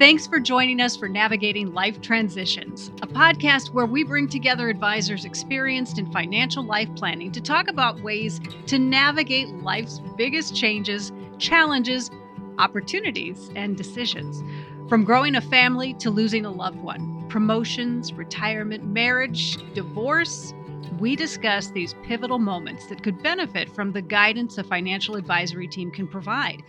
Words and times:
Thanks 0.00 0.26
for 0.26 0.40
joining 0.40 0.80
us 0.80 0.96
for 0.96 1.10
Navigating 1.10 1.74
Life 1.74 2.00
Transitions, 2.00 2.90
a 3.02 3.06
podcast 3.06 3.74
where 3.74 3.84
we 3.84 4.02
bring 4.02 4.28
together 4.28 4.70
advisors 4.70 5.26
experienced 5.26 5.98
in 5.98 6.10
financial 6.10 6.64
life 6.64 6.88
planning 6.96 7.30
to 7.32 7.40
talk 7.42 7.68
about 7.68 8.00
ways 8.00 8.40
to 8.68 8.78
navigate 8.78 9.50
life's 9.56 10.00
biggest 10.16 10.56
changes, 10.56 11.12
challenges, 11.36 12.10
opportunities, 12.56 13.50
and 13.54 13.76
decisions. 13.76 14.42
From 14.88 15.04
growing 15.04 15.34
a 15.34 15.42
family 15.42 15.92
to 15.98 16.08
losing 16.08 16.46
a 16.46 16.50
loved 16.50 16.80
one, 16.80 17.26
promotions, 17.28 18.14
retirement, 18.14 18.86
marriage, 18.86 19.58
divorce, 19.74 20.54
we 20.98 21.14
discuss 21.14 21.72
these 21.72 21.94
pivotal 22.04 22.38
moments 22.38 22.86
that 22.86 23.02
could 23.02 23.22
benefit 23.22 23.68
from 23.68 23.92
the 23.92 24.00
guidance 24.00 24.56
a 24.56 24.64
financial 24.64 25.16
advisory 25.16 25.68
team 25.68 25.90
can 25.90 26.08
provide. 26.08 26.62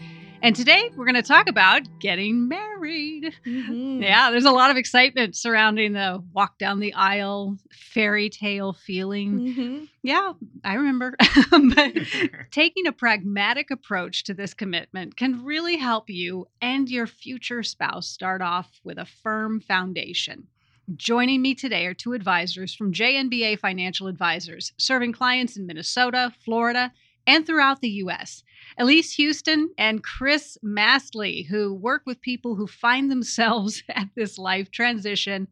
And 0.44 0.56
today 0.56 0.90
we're 0.96 1.06
going 1.06 1.14
to 1.14 1.22
talk 1.22 1.48
about 1.48 1.84
getting 2.00 2.48
married. 2.48 3.32
Mm-hmm. 3.46 4.02
Yeah, 4.02 4.32
there's 4.32 4.46
a 4.46 4.52
lot 4.52 4.72
of 4.72 4.78
excitement 4.78 5.36
surrounding 5.36 5.94
the 5.94 6.24
walk 6.34 6.58
down 6.58 6.80
the 6.80 6.94
aisle 6.96 7.58
fairy 7.72 8.28
tale 8.28 8.74
feeling. 8.74 9.40
Mm-hmm. 9.40 9.84
Yeah, 10.02 10.34
I 10.64 10.74
remember. 10.74 11.16
but 11.52 11.94
taking 12.52 12.88
a 12.88 12.92
pragmatic 12.92 13.70
approach 13.70 14.24
to 14.24 14.34
this 14.34 14.56
commitment 14.56 15.16
can 15.16 15.46
really 15.46 15.78
help 15.78 16.10
you 16.10 16.48
and 16.60 16.90
your 16.90 17.06
future 17.06 17.62
spouse 17.62 18.08
start 18.08 18.42
off 18.42 18.82
with 18.84 18.98
a 18.98 19.06
firm 19.06 19.60
foundation. 19.60 20.48
Joining 20.96 21.44
me 21.44 21.54
today 21.54 21.86
are 21.86 21.94
two 21.94 22.14
advisors 22.14 22.74
from 22.74 22.92
JNBA 22.92 23.60
Financial 23.60 24.08
Advisors, 24.08 24.74
serving 24.78 25.14
clients 25.14 25.56
in 25.56 25.68
Minnesota, 25.68 26.34
Florida, 26.44 26.92
and 27.32 27.48
throughout 27.48 27.80
the 27.80 27.90
U.S. 27.90 28.44
Elise 28.78 29.16
Huston 29.16 29.70
and 29.78 30.04
Chris 30.04 30.58
Mastley, 30.64 31.48
who 31.48 31.74
work 31.74 32.02
with 32.06 32.20
people 32.20 32.56
who 32.56 32.68
find 32.68 33.10
themselves 33.10 33.84
at 33.90 34.10
this 34.16 34.38
life 34.38 34.70
transition. 34.70 35.48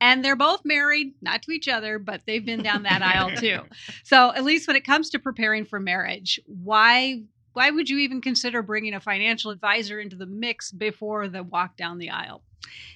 And 0.00 0.24
they're 0.24 0.36
both 0.36 0.64
married, 0.64 1.14
not 1.20 1.42
to 1.42 1.50
each 1.50 1.68
other, 1.68 1.98
but 1.98 2.22
they've 2.24 2.44
been 2.44 2.62
down 2.62 2.84
that 2.84 3.02
aisle 3.02 3.36
too. 3.36 3.60
So, 4.04 4.32
Elise 4.34 4.66
when 4.66 4.76
it 4.76 4.86
comes 4.86 5.10
to 5.10 5.18
preparing 5.18 5.66
for 5.66 5.78
marriage, 5.78 6.40
why 6.46 7.24
why 7.52 7.70
would 7.70 7.90
you 7.90 7.98
even 7.98 8.20
consider 8.20 8.62
bringing 8.62 8.94
a 8.94 9.00
financial 9.00 9.50
advisor 9.50 9.98
into 10.00 10.16
the 10.16 10.26
mix 10.26 10.70
before 10.70 11.28
the 11.28 11.42
walk 11.42 11.76
down 11.76 11.98
the 11.98 12.10
aisle? 12.10 12.42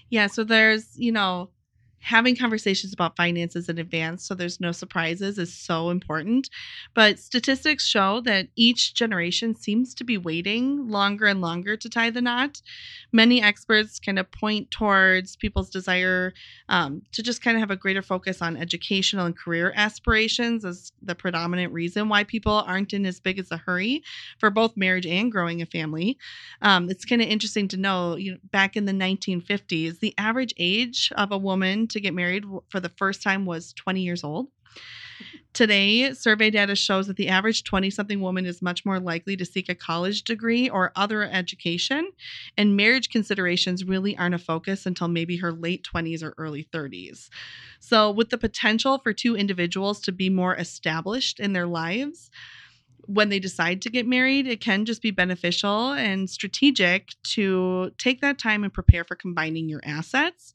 Yeah, 0.09 0.29
so 0.29 0.45
there's, 0.45 0.97
you 0.97 1.11
know, 1.11 1.51
having 2.03 2.37
conversations 2.37 2.93
about 2.93 3.17
finances 3.17 3.69
in 3.69 3.79
advance 3.79 4.25
so 4.25 4.35
there's 4.35 4.61
no 4.61 4.73
surprises 4.73 5.39
is 5.39 5.55
so 5.55 5.91
important. 5.91 6.51
But 6.95 7.19
statistics 7.19 7.87
show 7.87 8.21
that 8.23 8.49
each 8.57 8.95
generation 8.95 9.55
seems 9.55 9.95
to 9.95 10.05
be 10.05 10.19
waiting 10.19 10.89
longer 10.89 11.27
and 11.27 11.41
longer 11.41 11.77
to 11.77 11.89
tie 11.89 12.11
the 12.11 12.21
knot. 12.21 12.61
Many 13.13 13.43
experts 13.43 13.99
kind 13.99 14.19
of 14.19 14.31
point 14.31 14.71
towards 14.71 15.37
people's 15.37 15.71
desire 15.71 16.33
um, 16.69 17.03
to 17.13 17.23
just 17.23 17.43
kind 17.43 17.57
of 17.57 17.61
have 17.61 17.71
a 17.71 17.77
greater 17.77 18.03
focus 18.03 18.43
on 18.43 18.57
educational 18.57 19.27
and 19.27 19.37
career 19.37 19.73
aspirations 19.77 20.65
as 20.65 20.93
the 21.03 21.15
predominant 21.15 21.73
reason 21.73 22.09
why 22.09 22.25
people 22.25 22.65
aren't 22.67 22.93
in 22.93 23.07
as 23.07 23.21
big 23.21 23.39
as 23.39 23.51
a 23.51 23.57
hurry 23.57 24.03
for 24.39 24.51
both 24.51 24.77
marriage 24.77 25.07
and 25.07 25.31
growing 25.31 25.63
a 25.63 25.67
family. 25.67 26.19
Um, 26.63 26.91
it's 26.91 27.05
kind 27.05 27.23
of 27.23 27.29
interesting 27.29 27.69
to 27.69 27.77
know, 27.77 28.17
you 28.17 28.33
know, 28.33 28.39
back 28.51 28.77
in 28.77 28.87
the 28.87 28.93
1950s, 28.93 30.01
the 30.01 30.15
average 30.19 30.55
age 30.59 31.13
of 31.17 31.31
a 31.31 31.39
woman 31.39 31.87
to 31.93 32.01
get 32.01 32.15
married 32.15 32.45
for 32.69 32.81
the 32.81 32.89
first 32.89 33.23
time 33.23 33.47
was 33.47 33.73
20 33.75 34.01
years 34.01 34.25
old. 34.25 34.49
Today, 35.53 36.15
survey 36.15 36.49
data 36.49 36.75
shows 36.75 37.07
that 37.09 37.17
the 37.17 37.29
average 37.29 37.63
20 37.65 37.91
something 37.91 38.23
woman 38.23 38.47
is 38.47 38.63
much 38.63 38.87
more 38.87 38.99
likely 38.99 39.37
to 39.37 39.45
seek 39.45 39.69
a 39.69 39.75
college 39.75 40.23
degree 40.23 40.71
or 40.71 40.93
other 40.97 41.25
education, 41.25 42.11
and 42.57 42.75
marriage 42.75 43.11
considerations 43.11 43.85
really 43.85 44.17
aren't 44.17 44.35
a 44.35 44.39
focus 44.39 44.87
until 44.87 45.09
maybe 45.09 45.37
her 45.37 45.53
late 45.53 45.85
20s 45.85 46.23
or 46.23 46.35
early 46.39 46.65
30s. 46.73 47.29
So, 47.81 48.11
with 48.11 48.31
the 48.31 48.39
potential 48.39 48.99
for 48.99 49.13
two 49.13 49.37
individuals 49.37 50.01
to 50.03 50.13
be 50.13 50.31
more 50.31 50.57
established 50.57 51.39
in 51.39 51.53
their 51.53 51.67
lives, 51.67 52.31
when 53.07 53.29
they 53.29 53.39
decide 53.39 53.83
to 53.83 53.91
get 53.91 54.07
married, 54.07 54.47
it 54.47 54.61
can 54.61 54.85
just 54.85 55.03
be 55.03 55.11
beneficial 55.11 55.93
and 55.93 56.29
strategic 56.31 57.11
to 57.25 57.91
take 57.99 58.21
that 58.21 58.39
time 58.39 58.65
and 58.65 58.73
prepare 58.73 59.05
for 59.05 59.15
combining 59.15 59.69
your 59.69 59.81
assets 59.85 60.53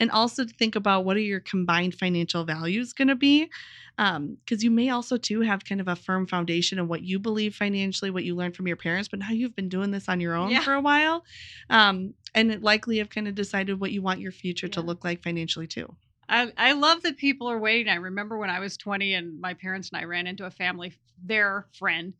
and 0.00 0.10
also 0.10 0.44
to 0.44 0.52
think 0.54 0.76
about 0.76 1.04
what 1.04 1.16
are 1.16 1.20
your 1.20 1.40
combined 1.40 1.94
financial 1.94 2.44
values 2.44 2.92
going 2.92 3.08
to 3.08 3.16
be. 3.16 3.48
Because 3.96 4.16
um, 4.16 4.36
you 4.50 4.70
may 4.70 4.90
also, 4.90 5.16
too, 5.16 5.40
have 5.40 5.64
kind 5.64 5.80
of 5.80 5.88
a 5.88 5.96
firm 5.96 6.28
foundation 6.28 6.78
of 6.78 6.88
what 6.88 7.02
you 7.02 7.18
believe 7.18 7.56
financially, 7.56 8.12
what 8.12 8.22
you 8.22 8.36
learned 8.36 8.54
from 8.54 8.68
your 8.68 8.76
parents, 8.76 9.08
but 9.08 9.18
now 9.18 9.30
you've 9.30 9.56
been 9.56 9.68
doing 9.68 9.90
this 9.90 10.08
on 10.08 10.20
your 10.20 10.36
own 10.36 10.50
yeah. 10.50 10.60
for 10.60 10.74
a 10.74 10.80
while. 10.80 11.24
Um, 11.68 12.14
and 12.32 12.62
likely 12.62 12.98
have 12.98 13.10
kind 13.10 13.26
of 13.26 13.34
decided 13.34 13.80
what 13.80 13.90
you 13.90 14.00
want 14.00 14.20
your 14.20 14.30
future 14.30 14.68
yeah. 14.68 14.74
to 14.74 14.82
look 14.82 15.02
like 15.02 15.22
financially, 15.22 15.66
too. 15.66 15.96
I, 16.28 16.52
I 16.56 16.72
love 16.72 17.02
that 17.02 17.16
people 17.16 17.50
are 17.50 17.58
waiting. 17.58 17.90
I 17.90 17.96
remember 17.96 18.36
when 18.36 18.50
I 18.50 18.60
was 18.60 18.76
20 18.76 19.14
and 19.14 19.40
my 19.40 19.54
parents 19.54 19.90
and 19.90 20.00
I 20.00 20.04
ran 20.04 20.26
into 20.26 20.44
a 20.44 20.50
family, 20.50 20.92
their 21.24 21.66
friend, 21.78 22.12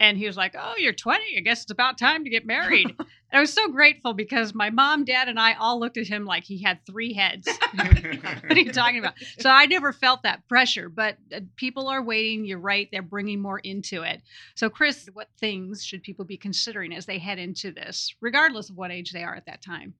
and 0.00 0.16
he 0.16 0.26
was 0.26 0.36
like, 0.36 0.56
Oh, 0.58 0.74
you're 0.78 0.94
20. 0.94 1.36
I 1.36 1.40
guess 1.40 1.62
it's 1.62 1.70
about 1.70 1.98
time 1.98 2.24
to 2.24 2.30
get 2.30 2.46
married. 2.46 2.86
and 2.98 3.06
I 3.34 3.40
was 3.40 3.52
so 3.52 3.68
grateful 3.68 4.14
because 4.14 4.54
my 4.54 4.70
mom, 4.70 5.04
dad, 5.04 5.28
and 5.28 5.38
I 5.38 5.52
all 5.52 5.78
looked 5.78 5.98
at 5.98 6.06
him 6.06 6.24
like 6.24 6.44
he 6.44 6.62
had 6.62 6.80
three 6.86 7.12
heads. 7.12 7.46
what 7.74 8.50
are 8.50 8.58
you 8.58 8.72
talking 8.72 8.98
about? 8.98 9.14
So 9.38 9.50
I 9.50 9.66
never 9.66 9.92
felt 9.92 10.22
that 10.22 10.48
pressure, 10.48 10.88
but 10.88 11.18
uh, 11.34 11.40
people 11.56 11.86
are 11.88 12.02
waiting. 12.02 12.46
You're 12.46 12.58
right. 12.58 12.88
They're 12.90 13.02
bringing 13.02 13.42
more 13.42 13.58
into 13.58 14.02
it. 14.02 14.22
So, 14.54 14.70
Chris, 14.70 15.08
what 15.12 15.28
things 15.38 15.84
should 15.84 16.02
people 16.02 16.24
be 16.24 16.38
considering 16.38 16.94
as 16.94 17.04
they 17.04 17.18
head 17.18 17.38
into 17.38 17.70
this, 17.70 18.14
regardless 18.22 18.70
of 18.70 18.78
what 18.78 18.90
age 18.90 19.12
they 19.12 19.22
are 19.22 19.34
at 19.34 19.46
that 19.46 19.62
time? 19.62 19.94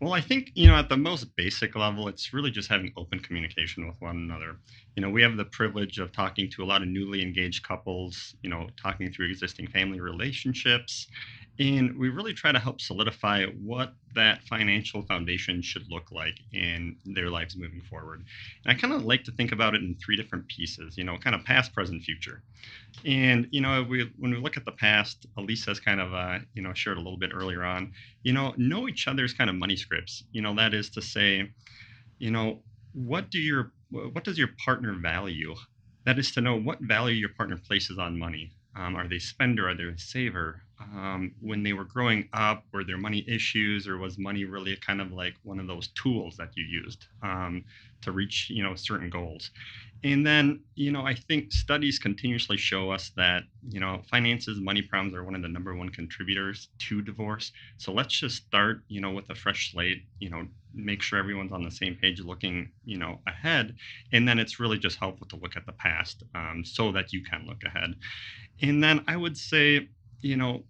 Well, 0.00 0.14
I 0.14 0.22
think, 0.22 0.50
you 0.54 0.66
know, 0.66 0.76
at 0.76 0.88
the 0.88 0.96
most 0.96 1.36
basic 1.36 1.76
level, 1.76 2.08
it's 2.08 2.32
really 2.32 2.50
just 2.50 2.70
having 2.70 2.90
open 2.96 3.18
communication 3.18 3.86
with 3.86 3.96
one 4.00 4.16
another. 4.16 4.58
You 4.96 5.02
know, 5.02 5.10
we 5.10 5.20
have 5.20 5.36
the 5.36 5.44
privilege 5.44 5.98
of 5.98 6.10
talking 6.12 6.48
to 6.52 6.62
a 6.62 6.64
lot 6.64 6.80
of 6.80 6.88
newly 6.88 7.20
engaged 7.20 7.64
couples, 7.64 8.34
you 8.42 8.48
know, 8.48 8.68
talking 8.82 9.12
through 9.12 9.28
existing 9.28 9.68
family 9.68 10.00
relationships 10.00 11.06
and 11.58 11.98
we 11.98 12.08
really 12.08 12.32
try 12.32 12.52
to 12.52 12.58
help 12.58 12.80
solidify 12.80 13.44
what 13.46 13.92
that 14.14 14.42
financial 14.44 15.02
foundation 15.02 15.60
should 15.60 15.84
look 15.90 16.10
like 16.10 16.34
in 16.52 16.96
their 17.04 17.28
lives 17.28 17.56
moving 17.56 17.82
forward. 17.82 18.24
And 18.64 18.72
I 18.72 18.80
kind 18.80 18.94
of 18.94 19.04
like 19.04 19.24
to 19.24 19.32
think 19.32 19.52
about 19.52 19.74
it 19.74 19.82
in 19.82 19.94
three 19.96 20.16
different 20.16 20.48
pieces, 20.48 20.96
you 20.96 21.04
know, 21.04 21.18
kind 21.18 21.36
of 21.36 21.44
past, 21.44 21.74
present, 21.74 22.02
future. 22.02 22.42
And, 23.04 23.46
you 23.50 23.60
know, 23.60 23.82
we, 23.82 24.10
when 24.18 24.30
we 24.30 24.38
look 24.38 24.56
at 24.56 24.64
the 24.64 24.72
past, 24.72 25.26
Elise 25.36 25.66
has 25.66 25.78
kind 25.80 26.00
of, 26.00 26.14
uh, 26.14 26.38
you 26.54 26.62
know, 26.62 26.72
shared 26.72 26.96
a 26.96 27.00
little 27.00 27.18
bit 27.18 27.30
earlier 27.34 27.62
on, 27.62 27.92
you 28.22 28.32
know, 28.32 28.54
know 28.56 28.88
each 28.88 29.06
other's 29.06 29.34
kind 29.34 29.50
of 29.50 29.56
money 29.56 29.76
scripts. 29.76 30.24
You 30.32 30.42
know, 30.42 30.54
that 30.54 30.72
is 30.72 30.88
to 30.90 31.02
say, 31.02 31.50
you 32.18 32.30
know, 32.30 32.62
what 32.94 33.30
do 33.30 33.38
your, 33.38 33.72
what 33.90 34.24
does 34.24 34.38
your 34.38 34.50
partner 34.64 34.94
value? 34.94 35.54
That 36.06 36.18
is 36.18 36.32
to 36.32 36.40
know 36.40 36.58
what 36.58 36.80
value 36.80 37.16
your 37.16 37.34
partner 37.36 37.58
places 37.58 37.98
on 37.98 38.18
money. 38.18 38.52
Um, 38.80 38.96
are 38.96 39.08
they 39.08 39.18
spender? 39.18 39.68
Are 39.68 39.74
they 39.74 39.84
a 39.84 39.98
saver? 39.98 40.62
um, 40.80 41.34
when 41.40 41.62
they 41.62 41.72
were 41.72 41.84
growing 41.84 42.28
up 42.32 42.64
were 42.72 42.84
there 42.84 42.96
money 42.98 43.24
issues 43.28 43.86
or 43.86 43.98
was 43.98 44.18
money 44.18 44.44
really 44.44 44.76
kind 44.76 45.00
of 45.00 45.12
like 45.12 45.34
one 45.42 45.60
of 45.60 45.66
those 45.66 45.88
tools 45.88 46.36
that 46.36 46.50
you 46.56 46.64
used 46.64 47.06
um, 47.22 47.64
to 48.02 48.12
reach 48.12 48.48
you 48.50 48.62
know 48.62 48.74
certain 48.74 49.10
goals 49.10 49.50
and 50.02 50.26
then 50.26 50.60
you 50.74 50.90
know 50.90 51.04
i 51.04 51.14
think 51.14 51.52
studies 51.52 51.98
continuously 51.98 52.56
show 52.56 52.90
us 52.90 53.10
that 53.16 53.42
you 53.68 53.80
know 53.80 54.00
finances 54.10 54.58
money 54.60 54.82
problems 54.82 55.14
are 55.14 55.24
one 55.24 55.34
of 55.34 55.42
the 55.42 55.48
number 55.48 55.74
one 55.74 55.88
contributors 55.88 56.68
to 56.78 57.02
divorce. 57.02 57.52
So 57.78 57.92
let's 57.92 58.18
just 58.18 58.36
start 58.36 58.82
you 58.88 59.00
know 59.00 59.10
with 59.10 59.28
a 59.30 59.34
fresh 59.34 59.72
slate 59.72 60.04
you 60.18 60.30
know 60.30 60.46
make 60.72 61.02
sure 61.02 61.18
everyone's 61.18 61.52
on 61.52 61.64
the 61.64 61.70
same 61.70 61.96
page 62.00 62.20
looking 62.20 62.70
you 62.84 62.98
know 62.98 63.20
ahead. 63.26 63.74
And 64.12 64.26
then 64.26 64.38
it's 64.38 64.60
really 64.60 64.78
just 64.78 64.98
helpful 64.98 65.26
to 65.28 65.36
look 65.36 65.56
at 65.56 65.66
the 65.66 65.72
past 65.72 66.22
um, 66.34 66.62
so 66.64 66.92
that 66.92 67.12
you 67.12 67.22
can 67.22 67.46
look 67.46 67.62
ahead. 67.64 67.94
And 68.62 68.82
then 68.82 69.04
i 69.08 69.16
would 69.16 69.36
say 69.36 69.88
you 70.22 70.36
know, 70.36 70.64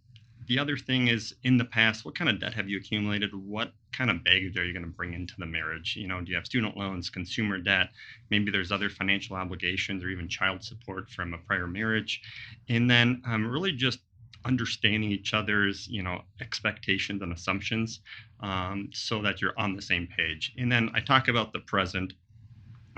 the 0.47 0.59
other 0.59 0.77
thing 0.77 1.09
is 1.09 1.35
in 1.43 1.57
the 1.57 1.65
past, 1.65 2.05
what 2.05 2.15
kind 2.17 2.31
of 2.31 2.41
debt 2.41 2.55
have 2.55 2.69
you 2.69 2.79
accumulated? 2.79 3.31
What 3.35 3.73
kind 3.93 4.11
of 4.11 4.25
baggage 4.25 4.57
are 4.57 4.65
you 4.65 4.73
going 4.73 4.85
to 4.85 4.91
bring 4.91 5.15
into 5.15 5.35
the 5.39 5.47
marriage? 5.47 5.97
You 5.97 6.09
know, 6.09 6.21
do 6.21 6.31
you 6.31 6.37
have 6.37 6.47
student 6.47 6.77
loans, 6.77 7.11
consumer 7.11 7.59
debt? 7.59 7.91
Maybe 8.31 8.51
there's 8.51 8.73
other 8.73 8.91
financial 8.91 9.37
obligations 9.37 10.03
or 10.03 10.09
even 10.09 10.29
child 10.29 10.63
support 10.63 11.11
from 11.11 11.35
a 11.35 11.39
prior 11.39 11.67
marriage. 11.67 12.23
And 12.69 12.91
then 12.91 13.23
um, 13.27 13.47
really 13.47 13.73
just 13.73 14.01
understanding 14.45 15.11
each 15.11 15.35
other's 15.35 15.87
you 15.89 16.03
know 16.03 16.23
expectations 16.41 17.23
and 17.23 17.33
assumptions 17.33 18.01
um, 18.41 18.89
so 18.93 19.21
that 19.21 19.41
you're 19.41 19.59
on 19.59 19.77
the 19.77 19.83
same 19.83 20.09
page 20.17 20.55
and 20.57 20.73
then 20.73 20.91
i 20.95 21.01
talk 21.01 21.29
about 21.29 21.53
the 21.53 21.59
present 21.61 22.15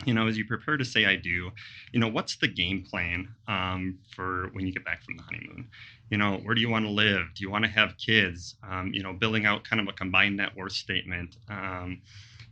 you 0.05 0.15
know, 0.15 0.27
as 0.27 0.37
you 0.37 0.45
prepare 0.45 0.77
to 0.77 0.85
say 0.85 1.07
I 1.07 1.17
do, 1.17 1.51
you 1.93 2.01
know, 2.01 2.09
what's 2.09 2.37
the 2.37 2.49
game 2.49 2.85
plan 2.89 3.29
um, 3.49 3.99
for 4.15 4.49
when 4.53 4.67
you 4.67 4.73
get 4.73 4.85
back 4.85 5.03
from 5.03 5.17
the 5.17 5.23
honeymoon? 5.23 5.69
You 6.11 6.19
know, 6.19 6.41
where 6.43 6.55
do 6.55 6.61
you 6.61 6.69
want 6.69 6.85
to 6.85 6.91
live? 6.91 7.23
Do 7.35 7.43
you 7.43 7.51
want 7.51 7.65
to 7.65 7.71
have 7.71 7.97
kids? 7.97 8.57
Um, 8.69 8.91
you 8.93 9.03
know, 9.03 9.13
building 9.13 9.47
out 9.47 9.65
kind 9.65 9.81
of 9.81 9.89
a 9.89 9.93
combined 9.93 10.37
net 10.37 10.57
worth 10.57 10.73
statement. 10.73 11.37
Um, 11.49 12.03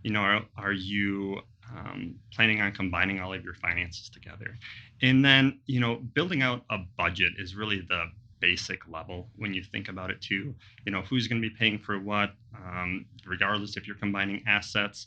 you 0.02 0.12
know, 0.12 0.20
are, 0.20 0.42
are 0.56 0.72
you 0.72 1.40
um, 1.76 2.14
planning 2.32 2.60
on 2.60 2.72
combining 2.72 3.20
all 3.20 3.32
of 3.32 3.44
your 3.44 3.54
finances 3.54 4.08
together? 4.08 4.56
And 5.02 5.24
then, 5.24 5.60
you 5.66 5.80
know, 5.80 5.96
building 5.96 6.42
out 6.42 6.64
a 6.70 6.78
budget 6.96 7.32
is 7.38 7.54
really 7.54 7.82
the 7.88 8.06
basic 8.40 8.88
level 8.88 9.28
when 9.36 9.52
you 9.52 9.62
think 9.62 9.88
about 9.88 10.10
it 10.10 10.20
too. 10.20 10.54
You 10.84 10.92
know, 10.92 11.02
who's 11.02 11.28
going 11.28 11.40
to 11.40 11.48
be 11.48 11.54
paying 11.54 11.78
for 11.78 11.98
what, 11.98 12.32
um, 12.56 13.04
regardless 13.26 13.76
if 13.76 13.86
you're 13.86 13.96
combining 13.96 14.42
assets 14.46 15.06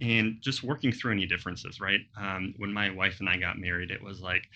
and 0.00 0.38
just 0.40 0.62
working 0.62 0.92
through 0.92 1.12
any 1.12 1.26
differences, 1.26 1.80
right? 1.80 2.00
Um, 2.16 2.54
when 2.58 2.72
my 2.72 2.90
wife 2.90 3.20
and 3.20 3.28
I 3.28 3.36
got 3.36 3.58
married, 3.58 3.90
it 3.90 4.02
was 4.02 4.20
like 4.20 4.48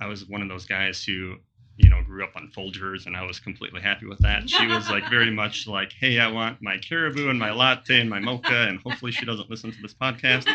I 0.00 0.06
was 0.06 0.28
one 0.28 0.42
of 0.42 0.48
those 0.48 0.66
guys 0.66 1.02
who 1.04 1.36
you 1.76 1.90
know, 1.90 2.02
grew 2.02 2.24
up 2.24 2.32
on 2.36 2.50
Folgers, 2.56 3.06
and 3.06 3.16
I 3.16 3.22
was 3.22 3.38
completely 3.38 3.80
happy 3.80 4.06
with 4.06 4.18
that. 4.20 4.48
She 4.48 4.66
was 4.66 4.88
like 4.88 5.08
very 5.10 5.30
much 5.42 5.66
like, 5.66 5.92
"Hey, 5.92 6.18
I 6.18 6.28
want 6.28 6.62
my 6.62 6.78
caribou 6.78 7.28
and 7.28 7.38
my 7.38 7.52
latte 7.52 8.00
and 8.00 8.08
my 8.08 8.18
mocha," 8.18 8.66
and 8.68 8.80
hopefully 8.80 9.12
she 9.12 9.26
doesn't 9.26 9.50
listen 9.50 9.72
to 9.72 9.82
this 9.82 9.94
podcast. 9.94 10.46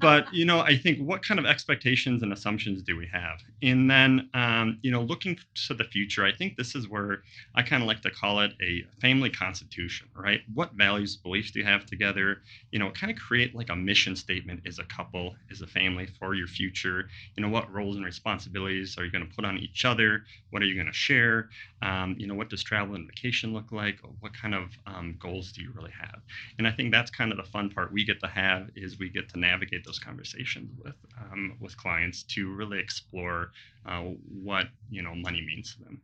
But 0.00 0.32
you 0.32 0.44
know, 0.44 0.60
I 0.60 0.76
think 0.76 0.98
what 0.98 1.24
kind 1.24 1.38
of 1.38 1.46
expectations 1.46 2.22
and 2.22 2.32
assumptions 2.32 2.82
do 2.82 2.96
we 2.96 3.06
have? 3.12 3.38
And 3.62 3.90
then, 3.90 4.28
um, 4.34 4.78
you 4.82 4.90
know, 4.90 5.02
looking 5.02 5.38
to 5.66 5.74
the 5.74 5.84
future, 5.84 6.24
I 6.24 6.32
think 6.32 6.56
this 6.56 6.74
is 6.74 6.88
where 6.88 7.22
I 7.54 7.62
kind 7.62 7.82
of 7.82 7.86
like 7.86 8.02
to 8.02 8.10
call 8.10 8.40
it 8.40 8.52
a 8.62 8.84
family 9.00 9.30
constitution, 9.30 10.08
right? 10.14 10.40
What 10.54 10.72
values, 10.74 11.16
beliefs 11.16 11.50
do 11.50 11.60
you 11.60 11.64
have 11.64 11.86
together? 11.86 12.42
You 12.72 12.78
know, 12.78 12.90
kind 12.90 13.10
of 13.12 13.18
create 13.18 13.54
like 13.54 13.70
a 13.70 13.76
mission 13.76 14.16
statement 14.16 14.60
as 14.66 14.78
a 14.78 14.84
couple, 14.84 15.34
as 15.50 15.60
a 15.62 15.66
family 15.66 16.06
for 16.18 16.34
your 16.34 16.46
future. 16.46 17.08
You 17.36 17.42
know, 17.42 17.48
what 17.48 17.72
roles 17.72 17.96
and 17.96 18.04
responsibilities 18.04 18.96
are 18.98 19.04
you 19.04 19.10
going 19.10 19.26
to 19.26 19.34
put 19.34 19.44
on 19.44 19.58
each 19.58 19.84
other? 19.84 20.24
What 20.50 20.62
are 20.62 20.66
you 20.66 20.74
going 20.74 20.86
to 20.86 20.92
share? 20.92 21.48
Um, 21.82 22.16
you 22.18 22.26
know, 22.26 22.34
what 22.34 22.50
does 22.50 22.62
travel 22.62 22.94
and 22.94 23.06
vacation 23.06 23.52
look 23.52 23.72
like? 23.72 23.98
What 24.20 24.32
kind 24.34 24.54
of 24.54 24.70
um, 24.86 25.16
goals 25.18 25.52
do 25.52 25.62
you 25.62 25.72
really 25.74 25.92
have? 25.98 26.20
And 26.58 26.66
I 26.66 26.72
think 26.72 26.92
that's 26.92 27.10
kind 27.10 27.30
of 27.30 27.38
the 27.38 27.44
fun 27.44 27.70
part 27.70 27.92
we 27.92 28.04
get 28.04 28.20
to 28.20 28.26
have 28.28 28.70
is 28.76 28.98
we 28.98 29.08
get 29.08 29.28
to 29.30 29.38
navigate 29.38 29.69
those 29.78 29.98
conversations 29.98 30.70
with 30.82 30.94
um, 31.18 31.56
with 31.60 31.76
clients 31.76 32.22
to 32.24 32.52
really 32.54 32.78
explore 32.78 33.50
uh, 33.86 34.00
what 34.00 34.66
you 34.90 35.02
know 35.02 35.14
money 35.14 35.42
means 35.46 35.74
to 35.74 35.84
them. 35.84 36.00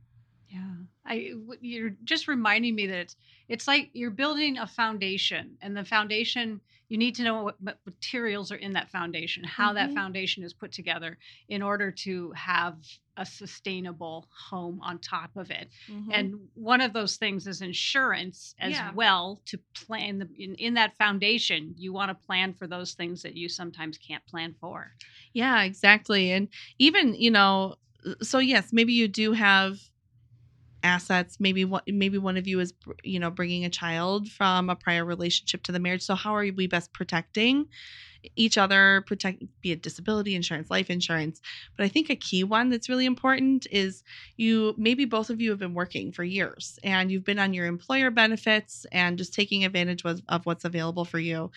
Yeah, 0.56 0.74
I 1.04 1.32
you're 1.60 1.94
just 2.04 2.28
reminding 2.28 2.74
me 2.74 2.86
that 2.86 2.98
it's 2.98 3.16
it's 3.48 3.68
like 3.68 3.90
you're 3.92 4.10
building 4.10 4.58
a 4.58 4.66
foundation, 4.66 5.56
and 5.60 5.76
the 5.76 5.84
foundation 5.84 6.60
you 6.88 6.98
need 6.98 7.16
to 7.16 7.24
know 7.24 7.42
what, 7.42 7.60
what 7.60 7.78
materials 7.84 8.52
are 8.52 8.56
in 8.56 8.72
that 8.74 8.88
foundation, 8.90 9.42
how 9.42 9.68
mm-hmm. 9.68 9.76
that 9.76 9.92
foundation 9.92 10.44
is 10.44 10.52
put 10.52 10.70
together 10.72 11.18
in 11.48 11.62
order 11.62 11.90
to 11.90 12.30
have 12.32 12.76
a 13.16 13.26
sustainable 13.26 14.28
home 14.30 14.78
on 14.82 14.98
top 14.98 15.30
of 15.36 15.50
it. 15.50 15.68
Mm-hmm. 15.90 16.10
And 16.12 16.48
one 16.54 16.80
of 16.80 16.92
those 16.92 17.16
things 17.16 17.46
is 17.46 17.60
insurance 17.60 18.54
as 18.60 18.74
yeah. 18.74 18.92
well 18.94 19.40
to 19.46 19.58
plan 19.74 20.18
the, 20.18 20.28
in, 20.38 20.54
in 20.56 20.74
that 20.74 20.96
foundation. 20.96 21.74
You 21.76 21.92
want 21.92 22.10
to 22.10 22.26
plan 22.26 22.52
for 22.54 22.66
those 22.66 22.94
things 22.94 23.22
that 23.22 23.36
you 23.36 23.48
sometimes 23.48 23.98
can't 23.98 24.24
plan 24.26 24.54
for. 24.60 24.92
Yeah, 25.32 25.64
exactly. 25.64 26.30
And 26.30 26.48
even, 26.78 27.14
you 27.14 27.32
know, 27.32 27.76
so 28.22 28.38
yes, 28.38 28.72
maybe 28.72 28.92
you 28.92 29.08
do 29.08 29.32
have 29.32 29.80
assets 30.86 31.38
maybe 31.40 31.64
what 31.64 31.84
maybe 31.86 32.16
one 32.16 32.36
of 32.36 32.46
you 32.46 32.60
is 32.60 32.72
you 33.02 33.18
know 33.18 33.30
bringing 33.30 33.64
a 33.64 33.70
child 33.70 34.28
from 34.28 34.70
a 34.70 34.76
prior 34.76 35.04
relationship 35.04 35.62
to 35.64 35.72
the 35.72 35.80
marriage. 35.80 36.02
So 36.02 36.14
how 36.14 36.34
are 36.34 36.46
we 36.56 36.66
best 36.66 36.92
protecting 36.92 37.66
each 38.34 38.58
other 38.58 39.04
protect 39.06 39.42
be 39.60 39.70
it 39.72 39.82
disability 39.82 40.34
insurance 40.34 40.70
life 40.70 40.90
insurance? 40.90 41.40
But 41.76 41.84
i 41.84 41.88
think 41.88 42.10
a 42.10 42.16
key 42.16 42.44
one 42.44 42.70
that's 42.70 42.88
really 42.88 43.06
important 43.06 43.66
is 43.70 44.02
you 44.36 44.74
maybe 44.76 45.04
both 45.04 45.30
of 45.30 45.40
you 45.40 45.50
have 45.50 45.58
been 45.58 45.74
working 45.74 46.12
for 46.12 46.24
years 46.24 46.78
and 46.82 47.10
you've 47.10 47.24
been 47.24 47.38
on 47.38 47.54
your 47.54 47.66
employer 47.66 48.10
benefits 48.10 48.86
and 48.92 49.18
just 49.18 49.34
taking 49.34 49.64
advantage 49.64 50.04
of, 50.04 50.22
of 50.28 50.46
what's 50.46 50.64
available 50.64 51.04
for 51.04 51.18
you 51.18 51.50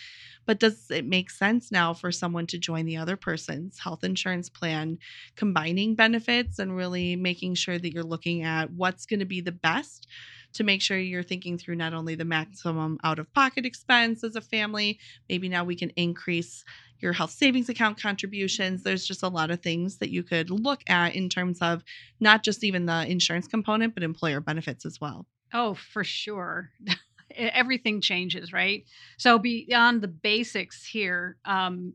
but 0.49 0.57
does 0.57 0.89
it 0.89 1.05
make 1.05 1.29
sense 1.29 1.71
now 1.71 1.93
for 1.93 2.11
someone 2.11 2.47
to 2.47 2.57
join 2.57 2.87
the 2.87 2.97
other 2.97 3.15
person's 3.15 3.77
health 3.77 4.03
insurance 4.03 4.49
plan 4.49 4.97
combining 5.35 5.93
benefits 5.93 6.57
and 6.57 6.75
really 6.75 7.15
making 7.15 7.53
sure 7.53 7.77
that 7.77 7.93
you're 7.93 8.01
looking 8.01 8.41
at 8.41 8.71
what's 8.71 9.05
going 9.05 9.19
to 9.19 9.27
be 9.27 9.41
the 9.41 9.51
best 9.51 10.07
to 10.53 10.63
make 10.63 10.81
sure 10.81 10.97
you're 10.97 11.21
thinking 11.21 11.55
through 11.55 11.75
not 11.75 11.93
only 11.93 12.15
the 12.15 12.25
maximum 12.25 12.97
out 13.03 13.19
of 13.19 13.31
pocket 13.31 13.63
expense 13.63 14.23
as 14.23 14.35
a 14.35 14.41
family, 14.41 14.97
maybe 15.29 15.47
now 15.47 15.63
we 15.63 15.75
can 15.75 15.91
increase 15.91 16.65
your 16.97 17.13
health 17.13 17.29
savings 17.29 17.69
account 17.69 18.01
contributions. 18.01 18.81
There's 18.81 19.05
just 19.05 19.21
a 19.21 19.27
lot 19.27 19.51
of 19.51 19.61
things 19.61 19.99
that 19.99 20.09
you 20.09 20.23
could 20.23 20.49
look 20.49 20.81
at 20.89 21.13
in 21.13 21.29
terms 21.29 21.59
of 21.61 21.83
not 22.19 22.41
just 22.43 22.63
even 22.63 22.87
the 22.87 23.05
insurance 23.05 23.47
component, 23.47 23.93
but 23.93 24.01
employer 24.01 24.41
benefits 24.41 24.83
as 24.83 24.99
well. 24.99 25.27
Oh, 25.53 25.75
for 25.75 26.03
sure. 26.03 26.71
Everything 27.39 28.01
changes, 28.01 28.51
right? 28.51 28.83
So, 29.17 29.39
beyond 29.39 30.01
the 30.01 30.07
basics 30.07 30.85
here, 30.85 31.37
um, 31.45 31.93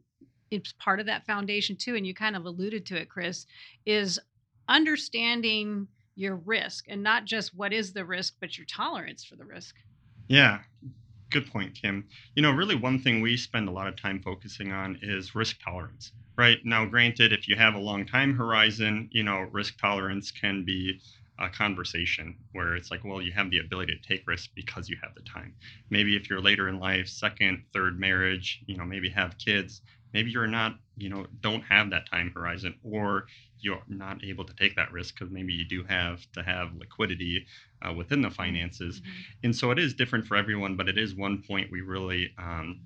it's 0.50 0.72
part 0.72 1.00
of 1.00 1.06
that 1.06 1.26
foundation 1.26 1.76
too. 1.76 1.96
And 1.96 2.06
you 2.06 2.14
kind 2.14 2.36
of 2.36 2.44
alluded 2.44 2.86
to 2.86 2.96
it, 2.96 3.08
Chris, 3.08 3.46
is 3.86 4.18
understanding 4.68 5.88
your 6.16 6.36
risk 6.36 6.86
and 6.88 7.02
not 7.02 7.24
just 7.24 7.54
what 7.54 7.72
is 7.72 7.92
the 7.92 8.04
risk, 8.04 8.34
but 8.40 8.56
your 8.56 8.66
tolerance 8.66 9.24
for 9.24 9.36
the 9.36 9.44
risk. 9.44 9.76
Yeah, 10.28 10.60
good 11.30 11.50
point, 11.50 11.74
Kim. 11.74 12.08
You 12.34 12.42
know, 12.42 12.52
really, 12.52 12.76
one 12.76 12.98
thing 12.98 13.20
we 13.20 13.36
spend 13.36 13.68
a 13.68 13.72
lot 13.72 13.88
of 13.88 14.00
time 14.00 14.20
focusing 14.22 14.72
on 14.72 14.98
is 15.02 15.34
risk 15.34 15.58
tolerance. 15.62 16.12
Right 16.36 16.58
now, 16.64 16.86
granted, 16.86 17.32
if 17.32 17.48
you 17.48 17.56
have 17.56 17.74
a 17.74 17.78
long 17.78 18.06
time 18.06 18.34
horizon, 18.34 19.08
you 19.12 19.22
know, 19.22 19.40
risk 19.52 19.78
tolerance 19.78 20.30
can 20.30 20.64
be 20.64 21.00
a 21.38 21.48
conversation 21.48 22.36
where 22.52 22.76
it's 22.76 22.90
like, 22.90 23.04
well, 23.04 23.20
you 23.20 23.32
have 23.32 23.50
the 23.50 23.58
ability 23.58 23.94
to 23.94 24.08
take 24.08 24.26
risks 24.26 24.48
because 24.54 24.88
you 24.88 24.96
have 25.02 25.14
the 25.14 25.22
time. 25.22 25.54
Maybe 25.90 26.16
if 26.16 26.30
you're 26.30 26.40
later 26.40 26.68
in 26.68 26.78
life, 26.78 27.08
second, 27.08 27.64
third 27.72 27.98
marriage, 27.98 28.62
you 28.66 28.76
know, 28.76 28.84
maybe 28.84 29.08
have 29.10 29.36
kids, 29.38 29.82
maybe 30.12 30.30
you're 30.30 30.46
not, 30.46 30.76
you 30.96 31.08
know, 31.08 31.26
don't 31.40 31.62
have 31.62 31.90
that 31.90 32.08
time 32.08 32.30
horizon, 32.34 32.74
or 32.84 33.26
you're 33.58 33.82
not 33.88 34.22
able 34.24 34.44
to 34.44 34.54
take 34.54 34.76
that 34.76 34.92
risk 34.92 35.18
because 35.18 35.32
maybe 35.32 35.52
you 35.52 35.66
do 35.66 35.82
have 35.84 36.20
to 36.32 36.42
have 36.42 36.74
liquidity 36.76 37.46
uh, 37.82 37.92
within 37.92 38.22
the 38.22 38.30
finances. 38.30 39.00
Mm-hmm. 39.00 39.10
And 39.44 39.56
so 39.56 39.70
it 39.72 39.78
is 39.78 39.94
different 39.94 40.26
for 40.26 40.36
everyone, 40.36 40.76
but 40.76 40.88
it 40.88 40.98
is 40.98 41.14
one 41.14 41.42
point 41.42 41.70
we 41.72 41.80
really 41.80 42.32
um, 42.38 42.80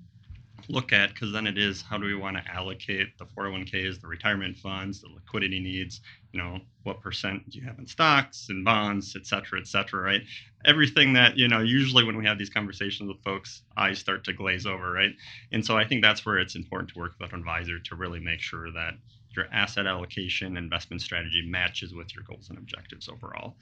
look 0.67 0.91
at 0.91 1.09
because 1.09 1.31
then 1.31 1.47
it 1.47 1.57
is 1.57 1.81
how 1.81 1.97
do 1.97 2.05
we 2.05 2.15
want 2.15 2.37
to 2.37 2.51
allocate 2.51 3.17
the 3.17 3.25
401ks, 3.25 4.01
the 4.01 4.07
retirement 4.07 4.57
funds, 4.57 5.01
the 5.01 5.07
liquidity 5.07 5.59
needs, 5.59 6.01
you 6.31 6.41
know, 6.41 6.59
what 6.83 7.01
percent 7.01 7.49
do 7.49 7.59
you 7.59 7.65
have 7.65 7.79
in 7.79 7.87
stocks 7.87 8.47
and 8.49 8.65
bonds, 8.65 9.15
et 9.15 9.25
cetera, 9.25 9.59
et 9.59 9.67
cetera, 9.67 10.01
right? 10.01 10.21
Everything 10.65 11.13
that, 11.13 11.37
you 11.37 11.47
know, 11.47 11.59
usually 11.59 12.03
when 12.03 12.17
we 12.17 12.25
have 12.25 12.37
these 12.37 12.49
conversations 12.49 13.07
with 13.07 13.23
folks, 13.23 13.61
eyes 13.77 13.99
start 13.99 14.23
to 14.25 14.33
glaze 14.33 14.65
over, 14.65 14.91
right? 14.91 15.11
And 15.51 15.65
so 15.65 15.77
I 15.77 15.85
think 15.85 16.03
that's 16.03 16.25
where 16.25 16.39
it's 16.39 16.55
important 16.55 16.91
to 16.91 16.99
work 16.99 17.13
with 17.19 17.33
an 17.33 17.39
advisor 17.39 17.79
to 17.79 17.95
really 17.95 18.19
make 18.19 18.41
sure 18.41 18.71
that 18.71 18.93
your 19.35 19.45
asset 19.51 19.85
allocation 19.87 20.57
investment 20.57 21.01
strategy 21.01 21.43
matches 21.45 21.93
with 21.93 22.13
your 22.15 22.23
goals 22.23 22.49
and 22.49 22.57
objectives 22.57 23.09
overall. 23.09 23.55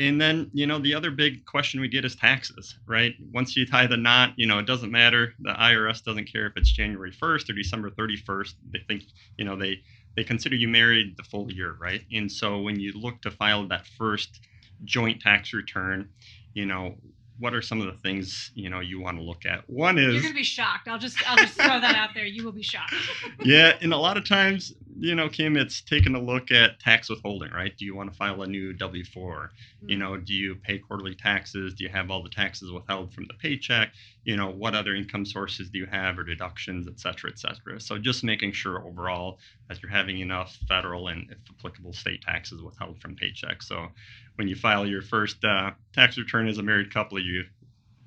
And 0.00 0.20
then, 0.20 0.50
you 0.52 0.66
know, 0.66 0.78
the 0.78 0.94
other 0.94 1.10
big 1.10 1.44
question 1.44 1.80
we 1.80 1.88
get 1.88 2.04
is 2.04 2.14
taxes, 2.14 2.76
right? 2.86 3.14
Once 3.32 3.56
you 3.56 3.66
tie 3.66 3.86
the 3.86 3.96
knot, 3.96 4.32
you 4.36 4.46
know, 4.46 4.58
it 4.58 4.66
doesn't 4.66 4.92
matter. 4.92 5.34
The 5.40 5.52
IRS 5.52 6.04
doesn't 6.04 6.30
care 6.32 6.46
if 6.46 6.52
it's 6.56 6.70
January 6.70 7.10
1st 7.10 7.50
or 7.50 7.52
December 7.54 7.90
31st. 7.90 8.54
They 8.72 8.80
think, 8.86 9.04
you 9.36 9.44
know, 9.44 9.56
they 9.56 9.82
they 10.16 10.24
consider 10.24 10.56
you 10.56 10.68
married 10.68 11.16
the 11.16 11.22
full 11.22 11.52
year, 11.52 11.76
right? 11.80 12.02
And 12.12 12.30
so 12.30 12.60
when 12.60 12.80
you 12.80 12.92
look 12.92 13.22
to 13.22 13.30
file 13.30 13.68
that 13.68 13.86
first 13.86 14.40
joint 14.84 15.20
tax 15.20 15.52
return, 15.52 16.08
you 16.54 16.66
know, 16.66 16.96
what 17.38 17.54
are 17.54 17.62
some 17.62 17.80
of 17.80 17.86
the 17.86 18.00
things 18.00 18.50
you 18.54 18.68
know 18.68 18.80
you 18.80 19.00
want 19.00 19.16
to 19.16 19.22
look 19.22 19.46
at? 19.46 19.68
One 19.70 19.96
is 19.96 20.14
you're 20.14 20.22
going 20.22 20.32
to 20.32 20.38
be 20.38 20.42
shocked. 20.42 20.88
I'll 20.88 20.98
just 20.98 21.16
I'll 21.28 21.36
just 21.36 21.54
throw 21.54 21.80
that 21.80 21.94
out 21.94 22.10
there. 22.14 22.26
You 22.26 22.44
will 22.44 22.52
be 22.52 22.62
shocked. 22.62 22.94
yeah, 23.44 23.76
and 23.80 23.92
a 23.92 23.96
lot 23.96 24.16
of 24.16 24.28
times, 24.28 24.74
you 25.00 25.14
know, 25.14 25.28
Kim, 25.28 25.56
it's 25.56 25.80
taking 25.80 26.14
a 26.14 26.20
look 26.20 26.50
at 26.50 26.80
tax 26.80 27.08
withholding, 27.08 27.52
right? 27.52 27.76
Do 27.76 27.84
you 27.84 27.94
want 27.94 28.10
to 28.10 28.16
file 28.16 28.42
a 28.42 28.46
new 28.46 28.72
W 28.72 29.04
four? 29.04 29.50
Mm-hmm. 29.78 29.90
You 29.90 29.96
know, 29.98 30.16
do 30.16 30.34
you 30.34 30.56
pay 30.56 30.78
quarterly 30.78 31.14
taxes? 31.14 31.74
Do 31.74 31.84
you 31.84 31.90
have 31.90 32.10
all 32.10 32.22
the 32.22 32.28
taxes 32.28 32.70
withheld 32.70 33.12
from 33.12 33.26
the 33.26 33.34
paycheck? 33.34 33.92
You 34.24 34.36
know, 34.36 34.50
what 34.50 34.74
other 34.74 34.94
income 34.94 35.24
sources 35.24 35.70
do 35.70 35.78
you 35.78 35.86
have 35.86 36.18
or 36.18 36.24
deductions, 36.24 36.88
et 36.88 36.98
cetera, 37.00 37.30
et 37.30 37.38
cetera. 37.38 37.80
So 37.80 37.98
just 37.98 38.24
making 38.24 38.52
sure 38.52 38.84
overall 38.86 39.38
that 39.68 39.82
you're 39.82 39.90
having 39.90 40.18
enough 40.18 40.56
federal 40.68 41.08
and, 41.08 41.30
if 41.30 41.38
applicable, 41.58 41.92
state 41.92 42.22
taxes 42.22 42.62
withheld 42.62 43.00
from 43.00 43.14
paycheck. 43.14 43.62
So 43.62 43.88
when 44.36 44.48
you 44.48 44.56
file 44.56 44.86
your 44.86 45.02
first 45.02 45.44
uh, 45.44 45.70
tax 45.92 46.18
return 46.18 46.48
as 46.48 46.58
a 46.58 46.62
married 46.62 46.92
couple, 46.92 47.18
you 47.18 47.44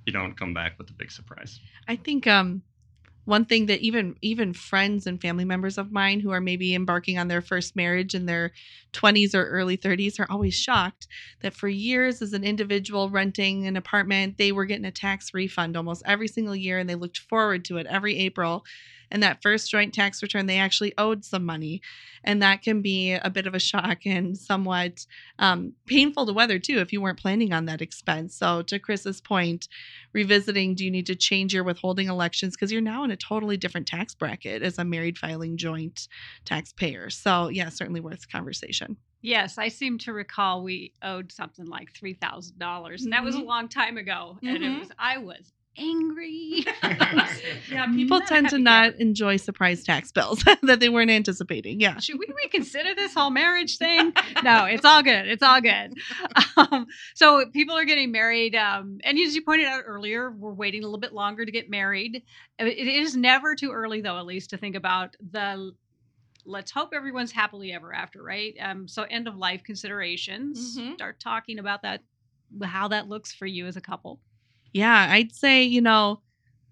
you 0.06 0.12
don't 0.12 0.36
come 0.36 0.54
back 0.54 0.80
with 0.80 0.90
a 0.90 0.94
big 0.94 1.12
surprise. 1.12 1.60
I 1.88 1.96
think 1.96 2.26
um, 2.26 2.64
one 3.26 3.46
thing 3.46 3.68
that 3.68 3.82
even 3.82 4.16
even 4.22 4.54
friends 4.54 5.06
and 5.06 5.22
family 5.22 5.46
members 5.46 5.78
of 5.78 5.92
mine 5.92 6.20
who 6.20 6.32
are 6.32 6.42
maybe 6.42 6.74
embarking 6.74 7.18
on 7.18 7.28
their 7.28 7.42
first 7.42 7.76
marriage 7.76 8.16
in 8.16 8.26
their 8.26 8.52
20s 8.94 9.36
or 9.36 9.46
early 9.46 9.78
30s 9.78 10.20
are 10.20 10.30
always 10.30 10.54
shocked 10.54 11.08
that 11.42 11.54
for 11.54 11.68
years 11.68 12.22
as 12.22 12.34
an 12.34 12.44
individual 12.44 13.10
renting 13.10 13.68
an 13.68 13.78
apartment 13.78 14.38
they 14.38 14.52
were 14.52 14.66
getting 14.66 14.86
a 14.86 14.92
tax 14.92 15.34
refund 15.34 15.78
almost 15.78 16.04
every 16.06 16.28
single 16.28 16.56
year 16.56 16.80
and 16.80 16.90
they 16.90 16.96
looked 16.96 17.20
forward 17.20 17.64
to 17.66 17.78
it 17.78 17.88
every 17.88 18.18
April 18.18 18.64
and 19.12 19.22
that 19.24 19.42
first 19.42 19.70
joint 19.70 19.94
tax 19.94 20.22
return 20.22 20.46
they 20.46 20.58
actually 20.58 20.94
owed 20.98 21.24
some 21.26 21.46
money 21.46 21.82
and 22.24 22.42
that 22.42 22.62
can 22.62 22.82
be 22.82 23.14
a 23.14 23.30
bit 23.30 23.48
of 23.48 23.54
a 23.56 23.60
shock 23.60 24.06
and 24.06 24.38
somewhat 24.38 25.06
um, 25.40 25.74
painful 25.88 26.26
to 26.26 26.34
weather 26.34 26.60
too 26.60 26.80
if 26.80 26.92
you 26.94 27.02
weren't 27.02 27.20
planning 27.20 27.52
on 27.54 27.66
that 27.66 27.82
expense 27.82 28.36
so 28.38 28.62
to 28.62 28.80
chris's 28.80 29.22
point 29.22 29.68
revisiting 30.14 30.76
do 30.76 30.84
you 30.86 30.92
need 30.92 31.06
to 31.08 31.16
change 31.16 31.54
your 31.54 31.64
withholding 31.64 32.08
elections 32.08 32.56
because 32.56 32.72
you're 32.72 32.82
now 32.82 33.04
in 33.04 33.12
a 33.12 33.18
totally 33.18 33.58
different 33.58 33.88
tax 33.88 34.14
bracket 34.16 34.62
as 34.62 34.78
a 34.78 34.84
married 34.84 35.18
filing 35.18 35.58
joint 35.58 36.08
taxpayer 36.46 37.10
so 37.10 37.50
yeah 37.50 37.70
certainly 37.70 38.00
worth 38.02 38.30
conversation 38.32 38.98
Yes, 39.24 39.60
I 39.60 39.68
seem 39.68 40.00
to 40.00 40.14
recall 40.14 40.64
we 40.64 40.94
owed 41.04 41.32
something 41.32 41.68
like 41.68 41.90
three 41.96 42.16
thousand 42.16 42.58
dollars, 42.58 43.04
and 43.04 43.14
that 43.14 43.24
was 43.24 43.36
a 43.36 43.38
Mhm. 43.38 43.46
long 43.46 43.70
time 43.70 43.98
ago. 43.98 44.40
And 44.42 44.58
it 44.58 44.72
Mhm. 44.72 44.80
was 44.80 44.90
I 44.98 45.20
was 45.20 45.54
angry. 45.78 46.66
yeah 47.72 47.86
people 47.88 48.20
Not 48.20 48.28
tend 48.28 48.50
to 48.50 48.58
not 48.58 48.84
camper. 48.92 48.98
enjoy 49.02 49.38
surprise 49.38 49.84
tax 49.84 50.12
bills 50.12 50.44
that 50.64 50.80
they 50.80 50.90
weren't 50.90 51.10
anticipating 51.12 51.80
yeah 51.80 51.98
Should 52.00 52.20
we 52.20 52.28
reconsider 52.44 52.94
this 52.96 53.14
whole 53.14 53.30
marriage 53.30 53.78
thing? 53.78 54.14
No, 54.44 54.66
it's 54.66 54.86
all 54.86 55.02
good. 55.04 55.28
It's 55.28 55.44
all 55.44 55.62
good. 55.62 55.94
Um, 56.58 56.88
so 57.16 57.46
people 57.52 57.78
are 57.78 57.86
getting 57.86 58.12
married, 58.12 58.56
um, 58.56 59.00
and 59.04 59.18
as 59.18 59.36
you 59.36 59.42
pointed 59.44 59.68
out 59.68 59.84
earlier, 59.86 60.32
we're 60.32 60.54
waiting 60.54 60.84
a 60.84 60.86
little 60.88 61.00
bit 61.00 61.14
longer 61.14 61.46
to 61.46 61.52
get 61.52 61.70
married. 61.70 62.24
Uh, 62.60 62.66
It 62.66 62.88
is 62.88 63.16
never 63.16 63.56
too 63.56 63.72
early, 63.72 64.02
though, 64.02 64.18
at 64.20 64.26
least 64.26 64.50
to 64.52 64.58
think 64.58 64.76
about 64.76 65.16
the. 65.32 65.72
Let's 66.44 66.72
hope 66.72 66.90
everyone's 66.94 67.32
happily 67.32 67.72
ever 67.72 67.94
after, 67.94 68.22
right? 68.24 68.56
Um, 68.60 68.88
so 68.88 69.04
end 69.04 69.28
of 69.28 69.36
life 69.38 69.64
considerations. 69.64 70.78
Mhm. 70.78 70.96
Start 70.96 71.20
talking 71.20 71.60
about 71.60 71.84
that, 71.84 72.02
how 72.64 72.88
that 72.88 73.08
looks 73.08 73.32
for 73.32 73.46
you 73.46 73.68
as 73.68 73.78
a 73.78 73.82
couple. 73.82 74.20
Yeah, 74.74 75.08
I'd 75.10 75.34
say, 75.36 75.64
you 75.64 75.82
know, 75.82 76.22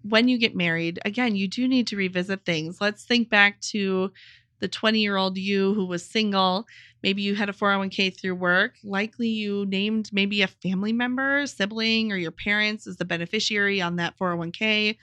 when 0.02 0.28
you 0.28 0.38
get 0.38 0.56
married, 0.56 0.98
again, 1.04 1.36
you 1.36 1.48
do 1.48 1.68
need 1.68 1.86
to 1.88 1.96
revisit 1.96 2.44
things. 2.44 2.80
Let's 2.80 3.04
think 3.04 3.28
back 3.28 3.60
to 3.72 4.12
the 4.60 4.68
20 4.68 5.00
year 5.00 5.16
old 5.16 5.36
you 5.38 5.74
who 5.74 5.86
was 5.86 6.04
single. 6.04 6.66
Maybe 7.02 7.22
you 7.22 7.34
had 7.34 7.48
a 7.48 7.52
401k 7.52 8.10
through 8.10 8.34
work. 8.36 8.74
Likely 8.84 9.28
you 9.28 9.66
named 9.66 10.10
maybe 10.12 10.42
a 10.42 10.46
family 10.48 10.92
member, 10.92 11.46
sibling, 11.46 12.12
or 12.12 12.16
your 12.16 12.30
parents 12.30 12.86
as 12.86 12.96
the 12.96 13.04
beneficiary 13.04 13.80
on 13.82 13.96
that 13.96 14.16
401k. 14.16 14.96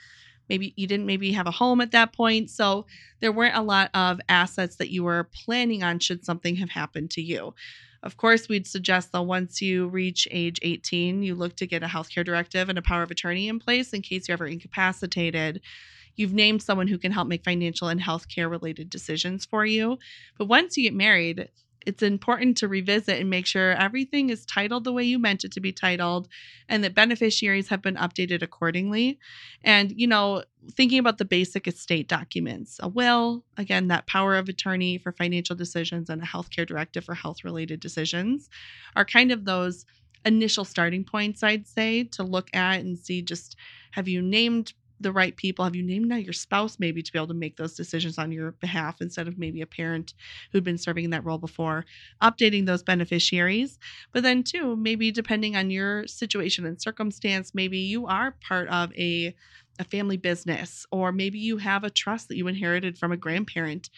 Maybe 0.50 0.74
you 0.78 0.88
didn't 0.88 1.06
maybe 1.06 1.32
have 1.34 1.48
a 1.48 1.52
home 1.52 1.82
at 1.82 1.92
that 1.92 2.14
point. 2.14 2.50
So 2.50 2.86
there 3.20 3.32
weren't 3.34 3.58
a 3.58 3.62
lot 3.62 3.90
of 3.94 4.20
assets 4.30 4.78
that 4.78 4.90
you 4.92 5.04
were 5.04 5.30
planning 5.46 5.84
on 5.84 6.00
should 6.00 6.24
something 6.24 6.56
have 6.58 6.70
happened 6.70 7.12
to 7.12 7.22
you. 7.22 7.54
Of 8.04 8.18
course, 8.18 8.48
we'd 8.48 8.68
suggest 8.68 9.12
that 9.12 9.24
once 9.24 9.62
you 9.62 9.88
reach 9.88 10.28
age 10.32 10.60
18, 10.62 11.24
you 11.24 11.36
look 11.36 11.56
to 11.58 11.68
get 11.68 11.84
a 11.84 11.88
healthcare 11.88 12.26
directive 12.26 12.70
and 12.70 12.78
a 12.78 12.82
power 12.82 13.04
of 13.04 13.12
attorney 13.12 13.48
in 13.48 13.60
place 13.60 13.94
in 13.94 14.02
case 14.02 14.28
you're 14.28 14.34
ever 14.34 14.48
incapacitated. 14.48 15.62
You've 16.16 16.34
named 16.34 16.64
someone 16.64 16.88
who 16.88 16.98
can 16.98 17.12
help 17.12 17.28
make 17.28 17.44
financial 17.44 17.88
and 17.90 18.02
healthcare 18.02 18.50
related 18.50 18.90
decisions 18.90 19.46
for 19.46 19.66
you. 19.66 19.98
But 20.38 20.46
once 20.46 20.78
you 20.78 20.84
get 20.84 20.96
married, 20.96 21.50
it's 21.88 22.04
important 22.04 22.58
to 22.58 22.68
revisit 22.68 23.18
and 23.18 23.30
make 23.30 23.46
sure 23.46 23.72
everything 23.72 24.30
is 24.30 24.46
titled 24.46 24.84
the 24.84 24.92
way 24.92 25.06
you 25.06 25.18
meant 25.18 25.46
it 25.46 25.54
to 25.54 25.62
be 25.62 25.72
titled 25.72 26.28
and 26.68 26.84
that 26.84 26.94
beneficiaries 26.94 27.70
have 27.70 27.82
been 27.82 27.96
updated 27.96 28.42
accordingly. 28.42 29.18
And, 29.64 29.94
you 29.96 30.06
know, 30.06 30.44
thinking 30.70 31.00
about 31.00 31.18
the 31.18 31.24
basic 31.24 31.66
estate 31.66 32.10
documents 32.10 32.78
a 32.84 32.90
will, 32.90 33.46
again, 33.56 33.88
that 33.88 34.06
power 34.06 34.36
of 34.36 34.50
attorney 34.50 34.98
for 34.98 35.14
financial 35.14 35.56
decisions, 35.56 36.10
and 36.10 36.22
a 36.22 36.26
healthcare 36.26 36.68
directive 36.68 37.06
for 37.06 37.16
health 37.16 37.46
related 37.46 37.80
decisions 37.80 38.50
are 38.98 39.06
kind 39.06 39.32
of 39.32 39.46
those 39.46 39.86
initial 40.26 40.66
starting 40.66 41.06
points, 41.06 41.42
I'd 41.42 41.68
say, 41.68 42.04
to 42.04 42.24
look 42.24 42.50
at 42.54 42.82
and 42.82 43.00
see 43.00 43.22
just 43.22 43.56
have 43.92 44.10
you 44.10 44.22
named 44.22 44.74
the 45.00 45.12
right 45.12 45.36
people? 45.36 45.66
Have 45.66 45.76
you 45.76 45.84
named 45.84 46.08
now 46.08 46.16
your 46.16 46.34
spouse 46.34 46.78
maybe 46.80 47.02
to 47.02 47.12
be 47.12 47.20
able 47.20 47.28
to 47.28 47.34
make 47.34 47.58
those 47.58 47.76
decisions 47.76 48.18
on 48.18 48.32
your 48.32 48.52
behalf 48.54 49.02
instead 49.02 49.28
of 49.28 49.38
maybe 49.38 49.62
a 49.62 49.68
parent 49.68 50.14
who'd 50.52 50.64
been 50.64 50.78
serving 50.78 51.06
in 51.06 51.12
that 51.12 51.26
role 51.26 51.38
before? 51.38 51.86
Updating 52.22 52.66
those 52.66 52.84
beneficiaries. 52.84 53.80
But 54.14 54.24
then, 54.24 54.44
too, 54.44 54.76
maybe 54.76 55.12
depending 55.12 55.56
on 55.56 55.70
your 55.72 56.08
situation 56.08 56.66
and 56.66 56.82
circumstance, 56.82 57.54
maybe 57.54 57.78
you 57.80 58.08
are 58.08 58.36
part 58.48 58.68
of 58.70 58.94
a 58.96 59.36
a 59.80 59.84
family 59.84 60.18
business, 60.18 60.88
or 60.92 61.12
maybe 61.12 61.38
you 61.38 61.58
have 61.58 61.84
a 61.84 61.92
trust 61.92 62.30
that 62.30 62.38
you 62.38 62.48
inherited 62.48 62.98
from 62.98 63.12
a 63.12 63.18
grandparent. 63.18 63.92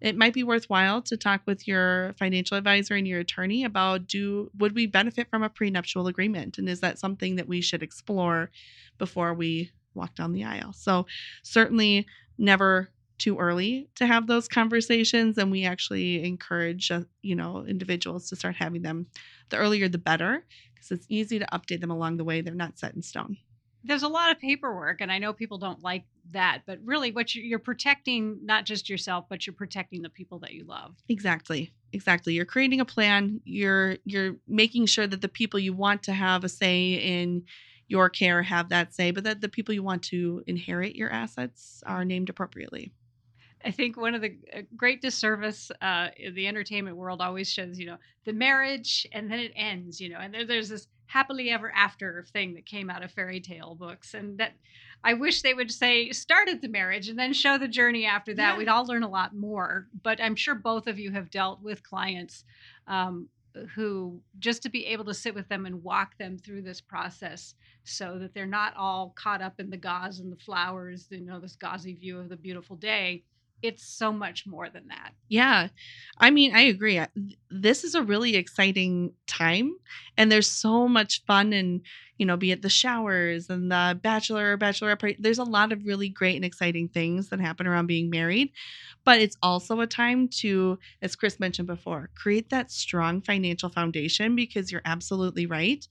It 0.00 0.16
might 0.16 0.32
be 0.32 0.44
worthwhile 0.44 1.02
to 1.02 1.16
talk 1.16 1.42
with 1.46 1.68
your 1.68 2.14
financial 2.18 2.56
advisor 2.56 2.94
and 2.94 3.06
your 3.06 3.20
attorney 3.20 3.64
about 3.64 4.06
do 4.06 4.50
would 4.58 4.74
we 4.74 4.86
benefit 4.86 5.28
from 5.30 5.42
a 5.42 5.50
prenuptial 5.50 6.06
agreement 6.06 6.58
and 6.58 6.68
is 6.68 6.80
that 6.80 6.98
something 6.98 7.36
that 7.36 7.48
we 7.48 7.60
should 7.60 7.82
explore 7.82 8.50
before 8.98 9.34
we 9.34 9.70
walk 9.94 10.14
down 10.14 10.32
the 10.32 10.44
aisle. 10.44 10.72
So 10.72 11.06
certainly 11.42 12.06
never 12.38 12.90
too 13.18 13.36
early 13.38 13.88
to 13.96 14.06
have 14.06 14.26
those 14.26 14.48
conversations 14.48 15.36
and 15.36 15.50
we 15.50 15.64
actually 15.64 16.24
encourage 16.24 16.90
uh, 16.90 17.02
you 17.20 17.34
know 17.36 17.66
individuals 17.66 18.30
to 18.30 18.34
start 18.34 18.56
having 18.56 18.80
them 18.80 19.06
the 19.50 19.58
earlier 19.58 19.88
the 19.88 19.98
better 19.98 20.46
because 20.74 20.90
it's 20.90 21.04
easy 21.10 21.38
to 21.38 21.44
update 21.52 21.82
them 21.82 21.90
along 21.90 22.16
the 22.16 22.24
way 22.24 22.40
they're 22.40 22.54
not 22.54 22.78
set 22.78 22.94
in 22.94 23.02
stone 23.02 23.36
there's 23.84 24.02
a 24.02 24.08
lot 24.08 24.30
of 24.30 24.38
paperwork 24.40 25.02
and 25.02 25.12
i 25.12 25.18
know 25.18 25.34
people 25.34 25.58
don't 25.58 25.82
like 25.82 26.04
that 26.30 26.62
but 26.66 26.78
really 26.82 27.12
what 27.12 27.34
you- 27.34 27.42
you're 27.42 27.58
protecting 27.58 28.38
not 28.42 28.64
just 28.64 28.88
yourself 28.88 29.26
but 29.28 29.46
you're 29.46 29.52
protecting 29.52 30.00
the 30.00 30.08
people 30.08 30.38
that 30.38 30.54
you 30.54 30.64
love 30.64 30.96
Exactly. 31.10 31.74
Exactly. 31.92 32.34
You're 32.34 32.44
creating 32.44 32.80
a 32.80 32.84
plan. 32.84 33.40
You're 33.44 33.96
you're 34.04 34.36
making 34.46 34.86
sure 34.86 35.08
that 35.08 35.20
the 35.22 35.28
people 35.28 35.58
you 35.58 35.72
want 35.72 36.04
to 36.04 36.12
have 36.12 36.44
a 36.44 36.48
say 36.48 36.92
in 36.92 37.42
your 37.90 38.08
care 38.08 38.42
have 38.42 38.68
that 38.70 38.94
say, 38.94 39.10
but 39.10 39.24
that 39.24 39.40
the 39.40 39.48
people 39.48 39.74
you 39.74 39.82
want 39.82 40.02
to 40.04 40.42
inherit 40.46 40.94
your 40.96 41.10
assets 41.10 41.82
are 41.86 42.04
named 42.04 42.28
appropriately. 42.30 42.92
i 43.64 43.70
think 43.70 43.96
one 43.96 44.14
of 44.14 44.22
the 44.22 44.32
uh, 44.56 44.62
great 44.76 45.02
disservice 45.02 45.70
uh, 45.82 46.08
the 46.34 46.46
entertainment 46.46 46.96
world 46.96 47.20
always 47.20 47.50
shows 47.52 47.78
you 47.78 47.86
know 47.86 47.98
the 48.24 48.32
marriage 48.32 49.06
and 49.12 49.30
then 49.30 49.38
it 49.40 49.52
ends 49.56 50.00
you 50.00 50.08
know 50.08 50.18
and 50.18 50.32
there, 50.32 50.46
there's 50.46 50.68
this 50.70 50.86
happily 51.06 51.50
ever 51.50 51.70
after 51.74 52.24
thing 52.32 52.54
that 52.54 52.64
came 52.64 52.88
out 52.88 53.02
of 53.02 53.10
fairy 53.10 53.40
tale 53.40 53.74
books 53.74 54.14
and 54.14 54.38
that 54.38 54.52
i 55.04 55.12
wish 55.12 55.42
they 55.42 55.52
would 55.54 55.70
say 55.70 56.10
start 56.12 56.48
at 56.48 56.62
the 56.62 56.68
marriage 56.68 57.08
and 57.08 57.18
then 57.18 57.32
show 57.32 57.58
the 57.58 57.68
journey 57.68 58.06
after 58.06 58.32
that 58.32 58.52
Yeah. 58.52 58.58
we'd 58.58 58.68
all 58.68 58.86
learn 58.86 59.02
a 59.02 59.08
lot 59.10 59.34
more 59.34 59.88
but 60.02 60.20
i'm 60.22 60.36
sure 60.36 60.54
both 60.54 60.86
of 60.86 60.98
you 60.98 61.10
have 61.10 61.28
dealt 61.30 61.60
with 61.60 61.82
clients 61.82 62.44
um, 62.86 63.28
who 63.74 64.20
just 64.40 64.62
to 64.62 64.70
be 64.70 64.86
able 64.86 65.04
to 65.04 65.14
sit 65.14 65.34
with 65.34 65.48
them 65.48 65.66
and 65.66 65.82
walk 65.82 66.18
them 66.18 66.38
through 66.38 66.62
this 66.62 66.80
process 66.80 67.54
so 67.84 68.18
that 68.18 68.34
they're 68.34 68.46
not 68.46 68.74
all 68.76 69.12
caught 69.16 69.42
up 69.42 69.60
in 69.60 69.70
the 69.70 69.76
gauze 69.76 70.20
and 70.20 70.32
the 70.32 70.36
flowers 70.36 71.06
you 71.10 71.20
know 71.20 71.40
this 71.40 71.56
gauzy 71.56 71.94
view 71.94 72.18
of 72.18 72.28
the 72.28 72.36
beautiful 72.36 72.76
day 72.76 73.22
it's 73.62 73.84
so 73.86 74.12
much 74.12 74.46
more 74.46 74.68
than 74.70 74.88
that 74.88 75.12
Yeah. 75.28 75.68
I 76.18 76.30
mean, 76.30 76.54
I 76.54 76.62
agree. 76.62 77.00
This 77.50 77.84
is 77.84 77.94
a 77.94 78.02
really 78.02 78.36
exciting 78.36 79.12
time 79.26 79.72
and 80.16 80.30
there's 80.30 80.50
so 80.50 80.88
much 80.88 81.24
fun 81.26 81.52
and, 81.52 81.80
you 82.18 82.26
know, 82.26 82.36
be 82.36 82.52
it 82.52 82.62
the 82.62 82.68
showers 82.68 83.48
and 83.48 83.70
the 83.70 83.98
bachelor, 84.02 84.52
or 84.52 84.58
bachelorette 84.58 84.98
party. 85.00 85.16
There's 85.18 85.38
a 85.38 85.44
lot 85.44 85.72
of 85.72 85.84
really 85.86 86.08
great 86.08 86.36
and 86.36 86.44
exciting 86.44 86.88
things 86.88 87.28
that 87.30 87.40
happen 87.40 87.66
around 87.66 87.86
being 87.86 88.10
married. 88.10 88.50
But 89.04 89.20
it's 89.20 89.36
also 89.42 89.80
a 89.80 89.86
time 89.86 90.28
to, 90.40 90.78
as 91.02 91.16
Chris 91.16 91.40
mentioned 91.40 91.68
before, 91.68 92.10
create 92.14 92.50
that 92.50 92.70
strong 92.70 93.22
financial 93.22 93.70
foundation 93.70 94.36
because 94.36 94.70
you're 94.70 94.82
absolutely 94.84 95.46
right. 95.46 95.86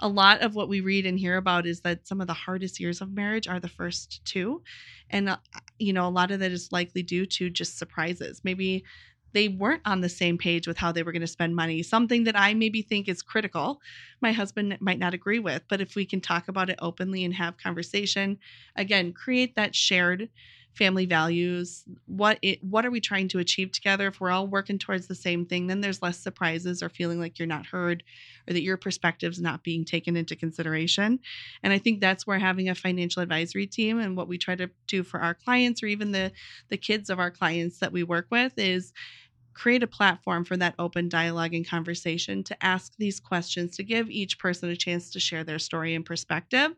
A 0.00 0.08
lot 0.08 0.42
of 0.42 0.54
what 0.54 0.68
we 0.68 0.80
read 0.80 1.06
and 1.06 1.18
hear 1.18 1.36
about 1.36 1.66
is 1.66 1.80
that 1.80 2.06
some 2.06 2.20
of 2.20 2.26
the 2.28 2.32
hardest 2.34 2.78
years 2.78 3.00
of 3.00 3.12
marriage 3.12 3.48
are 3.48 3.58
the 3.58 3.68
first 3.68 4.24
two. 4.24 4.62
And, 5.10 5.28
uh, 5.28 5.38
you 5.78 5.92
know, 5.92 6.06
a 6.06 6.10
lot 6.10 6.30
of 6.30 6.40
that 6.40 6.52
is 6.52 6.70
likely 6.70 7.02
due 7.02 7.26
to 7.26 7.50
just 7.50 7.78
surprises. 7.78 8.40
Maybe 8.44 8.84
they 9.32 9.48
weren't 9.48 9.82
on 9.84 10.00
the 10.00 10.08
same 10.08 10.38
page 10.38 10.66
with 10.66 10.78
how 10.78 10.90
they 10.92 11.02
were 11.02 11.12
going 11.12 11.20
to 11.20 11.26
spend 11.26 11.54
money, 11.54 11.82
something 11.82 12.24
that 12.24 12.38
I 12.38 12.54
maybe 12.54 12.80
think 12.80 13.08
is 13.08 13.22
critical. 13.22 13.80
My 14.22 14.32
husband 14.32 14.78
might 14.80 14.98
not 14.98 15.14
agree 15.14 15.38
with, 15.38 15.64
but 15.68 15.80
if 15.80 15.94
we 15.96 16.06
can 16.06 16.20
talk 16.20 16.48
about 16.48 16.70
it 16.70 16.78
openly 16.80 17.24
and 17.24 17.34
have 17.34 17.58
conversation, 17.58 18.38
again, 18.76 19.12
create 19.12 19.54
that 19.56 19.74
shared 19.74 20.30
family 20.78 21.06
values 21.06 21.84
what 22.06 22.38
it 22.40 22.62
what 22.62 22.86
are 22.86 22.90
we 22.90 23.00
trying 23.00 23.28
to 23.28 23.40
achieve 23.40 23.72
together? 23.72 24.06
If 24.06 24.20
we're 24.20 24.30
all 24.30 24.46
working 24.46 24.78
towards 24.78 25.08
the 25.08 25.14
same 25.14 25.44
thing 25.44 25.66
then 25.66 25.80
there's 25.80 26.00
less 26.00 26.18
surprises 26.18 26.82
or 26.82 26.88
feeling 26.88 27.20
like 27.20 27.38
you're 27.38 27.46
not 27.46 27.66
heard 27.66 28.04
or 28.48 28.54
that 28.54 28.62
your 28.62 28.76
perspective's 28.76 29.40
not 29.40 29.64
being 29.64 29.84
taken 29.84 30.16
into 30.16 30.36
consideration. 30.36 31.18
And 31.62 31.72
i 31.72 31.78
think 31.78 32.00
that's 32.00 32.26
where 32.26 32.38
having 32.38 32.68
a 32.68 32.74
financial 32.74 33.22
advisory 33.22 33.66
team 33.66 33.98
and 33.98 34.16
what 34.16 34.28
we 34.28 34.38
try 34.38 34.54
to 34.54 34.70
do 34.86 35.02
for 35.02 35.20
our 35.20 35.34
clients 35.34 35.82
or 35.82 35.86
even 35.86 36.12
the 36.12 36.32
the 36.68 36.76
kids 36.76 37.10
of 37.10 37.18
our 37.18 37.30
clients 37.30 37.78
that 37.80 37.92
we 37.92 38.02
work 38.02 38.26
with 38.30 38.52
is 38.56 38.92
create 39.54 39.82
a 39.82 39.88
platform 39.88 40.44
for 40.44 40.56
that 40.56 40.74
open 40.78 41.08
dialogue 41.08 41.52
and 41.52 41.68
conversation 41.68 42.44
to 42.44 42.64
ask 42.64 42.92
these 42.96 43.18
questions 43.18 43.76
to 43.76 43.82
give 43.82 44.08
each 44.08 44.38
person 44.38 44.70
a 44.70 44.76
chance 44.76 45.10
to 45.10 45.18
share 45.18 45.42
their 45.42 45.58
story 45.58 45.96
and 45.96 46.06
perspective 46.06 46.76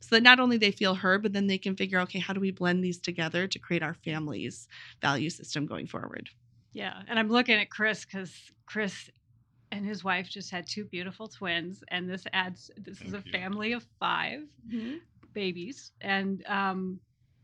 so 0.00 0.16
that 0.16 0.22
not 0.22 0.40
only 0.40 0.56
they 0.56 0.70
feel 0.70 0.94
heard 0.94 1.22
but 1.22 1.32
then 1.32 1.46
they 1.46 1.58
can 1.58 1.76
figure 1.76 2.00
okay 2.00 2.18
how 2.18 2.32
do 2.32 2.40
we 2.40 2.50
blend 2.50 2.82
these 2.82 2.98
together 2.98 3.46
to 3.46 3.58
create 3.58 3.82
our 3.82 3.94
family's 3.94 4.68
value 5.00 5.30
system 5.30 5.66
going 5.66 5.86
forward 5.86 6.28
yeah 6.72 7.02
and 7.08 7.18
i'm 7.18 7.28
looking 7.28 7.56
at 7.56 7.70
chris 7.70 8.04
because 8.04 8.34
chris 8.66 9.10
and 9.72 9.86
his 9.86 10.02
wife 10.02 10.28
just 10.28 10.50
had 10.50 10.66
two 10.66 10.84
beautiful 10.84 11.28
twins 11.28 11.84
and 11.88 12.08
this 12.08 12.24
adds 12.32 12.70
this 12.76 13.00
is 13.02 13.14
a 13.14 13.22
you. 13.24 13.32
family 13.32 13.72
of 13.72 13.84
five 13.98 14.40
babies 15.32 15.92
and 16.00 16.44
um 16.46 17.00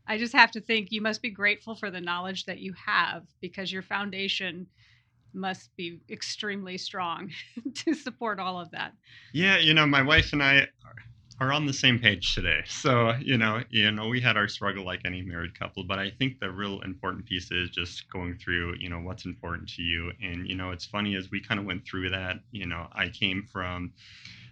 I 0.07 0.17
just 0.17 0.33
have 0.33 0.51
to 0.51 0.61
think 0.61 0.91
you 0.91 1.01
must 1.01 1.21
be 1.21 1.29
grateful 1.29 1.75
for 1.75 1.91
the 1.91 1.99
knowledge 1.99 2.45
that 2.45 2.59
you 2.59 2.73
have 2.85 3.23
because 3.41 3.71
your 3.71 3.81
foundation 3.81 4.67
must 5.33 5.75
be 5.75 5.99
extremely 6.09 6.77
strong 6.77 7.31
to 7.75 7.93
support 7.93 8.39
all 8.39 8.59
of 8.59 8.71
that. 8.71 8.93
Yeah, 9.33 9.57
you 9.57 9.73
know, 9.73 9.85
my 9.85 10.01
wife 10.01 10.31
and 10.33 10.41
I 10.41 10.67
are 11.39 11.51
on 11.53 11.65
the 11.65 11.73
same 11.73 11.99
page 11.99 12.33
today. 12.33 12.63
So, 12.67 13.13
you 13.19 13.37
know, 13.37 13.63
you 13.69 13.91
know, 13.91 14.07
we 14.07 14.21
had 14.21 14.37
our 14.37 14.47
struggle 14.47 14.85
like 14.85 15.01
any 15.05 15.21
married 15.21 15.57
couple, 15.57 15.83
but 15.83 15.99
I 15.99 16.09
think 16.11 16.39
the 16.39 16.51
real 16.51 16.79
important 16.81 17.25
piece 17.25 17.51
is 17.51 17.69
just 17.69 18.09
going 18.11 18.37
through, 18.37 18.75
you 18.79 18.89
know, 18.89 18.99
what's 18.99 19.25
important 19.25 19.67
to 19.75 19.81
you. 19.81 20.11
And, 20.21 20.47
you 20.47 20.55
know, 20.55 20.71
it's 20.71 20.85
funny 20.85 21.15
as 21.15 21.29
we 21.31 21.41
kind 21.41 21.59
of 21.59 21.65
went 21.65 21.85
through 21.85 22.09
that, 22.11 22.37
you 22.51 22.65
know, 22.65 22.87
I 22.93 23.09
came 23.09 23.43
from, 23.51 23.93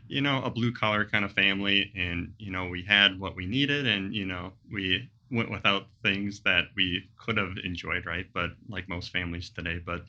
you 0.07 0.21
know, 0.21 0.41
a 0.43 0.49
blue 0.49 0.73
collar 0.73 1.05
kind 1.05 1.25
of 1.25 1.31
family 1.33 1.91
and, 1.95 2.33
you 2.37 2.51
know, 2.51 2.65
we 2.67 2.83
had 2.83 3.19
what 3.19 3.35
we 3.35 3.45
needed 3.45 3.87
and, 3.87 4.13
you 4.13 4.25
know, 4.25 4.53
we 4.71 5.09
went 5.31 5.51
without 5.51 5.87
things 6.03 6.41
that 6.41 6.65
we 6.75 7.09
could 7.17 7.37
have 7.37 7.57
enjoyed, 7.63 8.05
right? 8.05 8.27
But 8.33 8.51
like 8.69 8.87
most 8.89 9.11
families 9.11 9.49
today, 9.49 9.79
but 9.83 10.05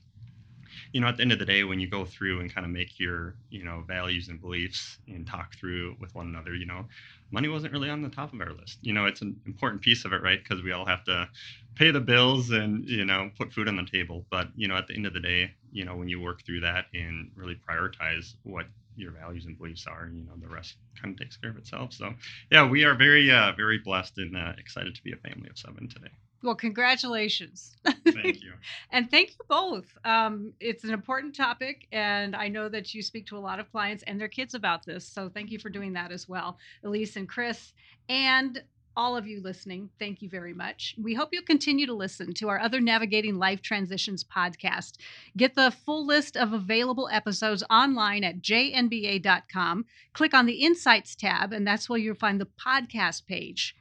you 0.96 1.02
know, 1.02 1.08
at 1.08 1.18
the 1.18 1.22
end 1.22 1.32
of 1.32 1.38
the 1.38 1.44
day, 1.44 1.62
when 1.62 1.78
you 1.78 1.86
go 1.86 2.06
through 2.06 2.40
and 2.40 2.54
kind 2.54 2.64
of 2.64 2.72
make 2.72 2.98
your, 2.98 3.34
you 3.50 3.62
know, 3.62 3.84
values 3.86 4.28
and 4.28 4.40
beliefs 4.40 4.96
and 5.08 5.26
talk 5.26 5.54
through 5.54 5.94
with 6.00 6.14
one 6.14 6.26
another, 6.26 6.54
you 6.54 6.64
know, 6.64 6.86
money 7.30 7.48
wasn't 7.48 7.70
really 7.70 7.90
on 7.90 8.00
the 8.00 8.08
top 8.08 8.32
of 8.32 8.40
our 8.40 8.54
list. 8.54 8.78
You 8.80 8.94
know, 8.94 9.04
it's 9.04 9.20
an 9.20 9.38
important 9.44 9.82
piece 9.82 10.06
of 10.06 10.14
it, 10.14 10.22
right? 10.22 10.42
Because 10.42 10.64
we 10.64 10.72
all 10.72 10.86
have 10.86 11.04
to 11.04 11.28
pay 11.74 11.90
the 11.90 12.00
bills 12.00 12.48
and, 12.48 12.88
you 12.88 13.04
know, 13.04 13.30
put 13.36 13.52
food 13.52 13.68
on 13.68 13.76
the 13.76 13.84
table. 13.84 14.24
But, 14.30 14.48
you 14.56 14.68
know, 14.68 14.76
at 14.76 14.86
the 14.86 14.94
end 14.94 15.04
of 15.04 15.12
the 15.12 15.20
day, 15.20 15.50
you 15.70 15.84
know, 15.84 15.96
when 15.96 16.08
you 16.08 16.18
work 16.18 16.46
through 16.46 16.60
that 16.60 16.86
and 16.94 17.30
really 17.36 17.60
prioritize 17.68 18.32
what 18.44 18.64
your 18.96 19.10
values 19.10 19.44
and 19.44 19.58
beliefs 19.58 19.86
are, 19.86 20.10
you 20.10 20.24
know, 20.24 20.32
the 20.40 20.48
rest 20.48 20.76
kind 20.98 21.12
of 21.12 21.20
takes 21.20 21.36
care 21.36 21.50
of 21.50 21.58
itself. 21.58 21.92
So, 21.92 22.14
yeah, 22.50 22.66
we 22.66 22.84
are 22.84 22.94
very, 22.94 23.30
uh, 23.30 23.52
very 23.52 23.80
blessed 23.80 24.16
and 24.16 24.34
uh, 24.34 24.54
excited 24.56 24.94
to 24.94 25.02
be 25.04 25.12
a 25.12 25.16
family 25.16 25.50
of 25.50 25.58
seven 25.58 25.90
today. 25.90 26.08
Well, 26.46 26.54
congratulations. 26.54 27.76
Thank 27.84 28.40
you. 28.40 28.52
and 28.92 29.10
thank 29.10 29.30
you 29.30 29.44
both. 29.48 29.86
Um, 30.04 30.52
it's 30.60 30.84
an 30.84 30.92
important 30.92 31.34
topic, 31.34 31.88
and 31.90 32.36
I 32.36 32.46
know 32.46 32.68
that 32.68 32.94
you 32.94 33.02
speak 33.02 33.26
to 33.26 33.36
a 33.36 33.40
lot 33.40 33.58
of 33.58 33.68
clients 33.72 34.04
and 34.06 34.20
their 34.20 34.28
kids 34.28 34.54
about 34.54 34.86
this. 34.86 35.04
So 35.04 35.28
thank 35.28 35.50
you 35.50 35.58
for 35.58 35.70
doing 35.70 35.94
that 35.94 36.12
as 36.12 36.28
well, 36.28 36.56
Elise 36.84 37.16
and 37.16 37.28
Chris. 37.28 37.72
And 38.08 38.62
all 38.96 39.16
of 39.16 39.26
you 39.26 39.40
listening, 39.40 39.90
thank 39.98 40.22
you 40.22 40.28
very 40.28 40.54
much. 40.54 40.94
We 41.02 41.14
hope 41.14 41.30
you'll 41.32 41.42
continue 41.42 41.84
to 41.86 41.92
listen 41.94 42.32
to 42.34 42.48
our 42.48 42.60
other 42.60 42.80
Navigating 42.80 43.40
Life 43.40 43.60
Transitions 43.60 44.22
podcast. 44.22 44.98
Get 45.36 45.56
the 45.56 45.72
full 45.72 46.06
list 46.06 46.36
of 46.36 46.52
available 46.52 47.08
episodes 47.10 47.64
online 47.68 48.22
at 48.22 48.40
jnba.com. 48.40 49.84
Click 50.12 50.32
on 50.32 50.46
the 50.46 50.64
Insights 50.64 51.16
tab, 51.16 51.52
and 51.52 51.66
that's 51.66 51.88
where 51.88 51.98
you'll 51.98 52.14
find 52.14 52.40
the 52.40 52.46
podcast 52.46 53.26
page. 53.26 53.74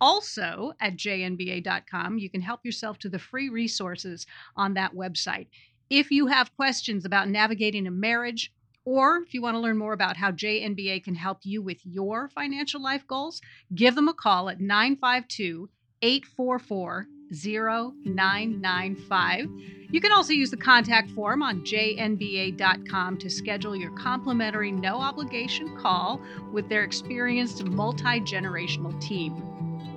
Also, 0.00 0.72
at 0.80 0.96
jnba.com, 0.96 2.18
you 2.18 2.28
can 2.28 2.40
help 2.40 2.64
yourself 2.64 2.98
to 2.98 3.08
the 3.08 3.18
free 3.18 3.48
resources 3.48 4.26
on 4.56 4.74
that 4.74 4.94
website. 4.94 5.46
If 5.90 6.10
you 6.10 6.26
have 6.26 6.54
questions 6.56 7.04
about 7.04 7.28
navigating 7.28 7.86
a 7.86 7.90
marriage, 7.90 8.52
or 8.84 9.18
if 9.18 9.32
you 9.32 9.40
want 9.40 9.54
to 9.54 9.60
learn 9.60 9.78
more 9.78 9.92
about 9.92 10.16
how 10.16 10.30
JNBA 10.30 11.04
can 11.04 11.14
help 11.14 11.38
you 11.42 11.62
with 11.62 11.78
your 11.84 12.28
financial 12.28 12.82
life 12.82 13.06
goals, 13.06 13.40
give 13.74 13.94
them 13.94 14.08
a 14.08 14.14
call 14.14 14.50
at 14.50 14.60
952 14.60 15.70
844 16.02 17.06
0995. 17.32 19.48
You 19.90 20.00
can 20.00 20.12
also 20.12 20.32
use 20.32 20.50
the 20.50 20.56
contact 20.56 21.10
form 21.10 21.42
on 21.42 21.62
jnba.com 21.62 23.18
to 23.18 23.30
schedule 23.30 23.74
your 23.74 23.90
complimentary 23.92 24.70
no 24.70 24.98
obligation 24.98 25.76
call 25.76 26.20
with 26.52 26.68
their 26.68 26.84
experienced 26.84 27.64
multi 27.64 28.20
generational 28.20 29.00
team. 29.00 29.53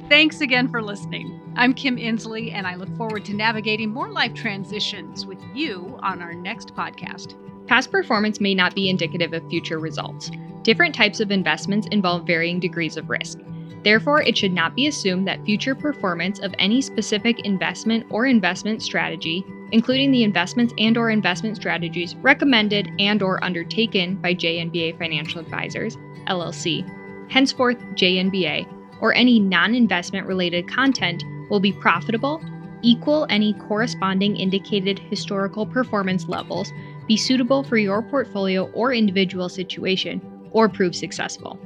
Thanks 0.10 0.40
again 0.40 0.70
for 0.70 0.82
listening. 0.82 1.42
I'm 1.58 1.74
Kim 1.74 1.98
Insley, 1.98 2.54
and 2.54 2.66
I 2.66 2.76
look 2.76 2.96
forward 2.96 3.26
to 3.26 3.34
navigating 3.34 3.90
more 3.90 4.10
life 4.10 4.34
transitions 4.34 5.26
with 5.26 5.38
you 5.54 6.00
on 6.02 6.22
our 6.22 6.34
next 6.34 6.74
podcast. 6.74 7.36
Past 7.68 7.92
performance 7.92 8.40
may 8.40 8.56
not 8.56 8.74
be 8.74 8.90
indicative 8.90 9.34
of 9.34 9.46
future 9.50 9.80
results. 9.80 10.32
Different 10.62 10.96
types 10.96 11.20
of 11.20 11.30
investments 11.30 11.88
involve 11.92 12.26
varying 12.26 12.62
degrees 12.62 12.96
of 12.96 13.10
risk. 13.10 13.40
Therefore, 13.84 14.22
it 14.22 14.38
should 14.38 14.54
not 14.54 14.78
be 14.78 14.88
assumed 14.88 15.28
that 15.28 15.44
future 15.44 15.76
performance 15.76 16.40
of 16.40 16.56
any 16.58 16.80
specific 16.82 17.42
investment 17.42 18.06
or 18.10 18.28
investment 18.28 18.82
strategy, 18.82 19.46
including 19.74 20.14
the 20.14 20.24
investments 20.24 20.74
and 20.78 20.98
or 20.98 21.10
investment 21.10 21.58
strategies 21.58 22.16
recommended 22.16 22.90
and 22.98 23.22
or 23.22 23.44
undertaken 23.44 24.16
by 24.16 24.34
JNBA 24.34 24.98
Financial 24.98 25.42
Advisors, 25.42 25.98
LLC, 26.28 26.90
henceforth 27.30 27.78
JNBA, 27.96 28.77
or 29.02 29.14
any 29.14 29.40
non 29.40 29.76
investment 29.76 30.28
related 30.28 30.68
content 30.68 31.24
will 31.50 31.60
be 31.60 31.74
profitable, 31.74 32.42
equal 32.82 33.26
any 33.30 33.54
corresponding 33.54 34.38
indicated 34.38 35.00
historical 35.00 35.66
performance 35.66 36.28
levels, 36.28 36.72
be 37.08 37.18
suitable 37.18 37.64
for 37.64 37.78
your 37.78 38.02
portfolio 38.02 38.70
or 38.72 38.94
individual 38.94 39.50
situation, 39.50 40.22
or 40.52 40.68
prove 40.70 40.96
successful. 40.96 41.60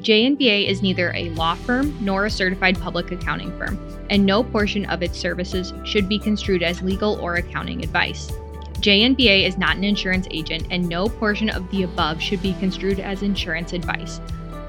JNBA 0.00 0.68
is 0.68 0.82
neither 0.82 1.12
a 1.14 1.30
law 1.30 1.54
firm 1.54 1.96
nor 2.00 2.26
a 2.26 2.30
certified 2.30 2.78
public 2.80 3.10
accounting 3.12 3.56
firm, 3.58 3.78
and 4.10 4.24
no 4.24 4.44
portion 4.44 4.84
of 4.86 5.02
its 5.02 5.18
services 5.18 5.72
should 5.84 6.08
be 6.08 6.18
construed 6.18 6.62
as 6.62 6.82
legal 6.82 7.18
or 7.20 7.36
accounting 7.36 7.82
advice. 7.82 8.30
JNBA 8.80 9.46
is 9.46 9.56
not 9.56 9.76
an 9.76 9.84
insurance 9.84 10.28
agent, 10.30 10.66
and 10.70 10.86
no 10.86 11.08
portion 11.08 11.48
of 11.48 11.68
the 11.70 11.82
above 11.82 12.20
should 12.20 12.42
be 12.42 12.52
construed 12.54 13.00
as 13.00 13.22
insurance 13.22 13.72
advice. 13.72 14.20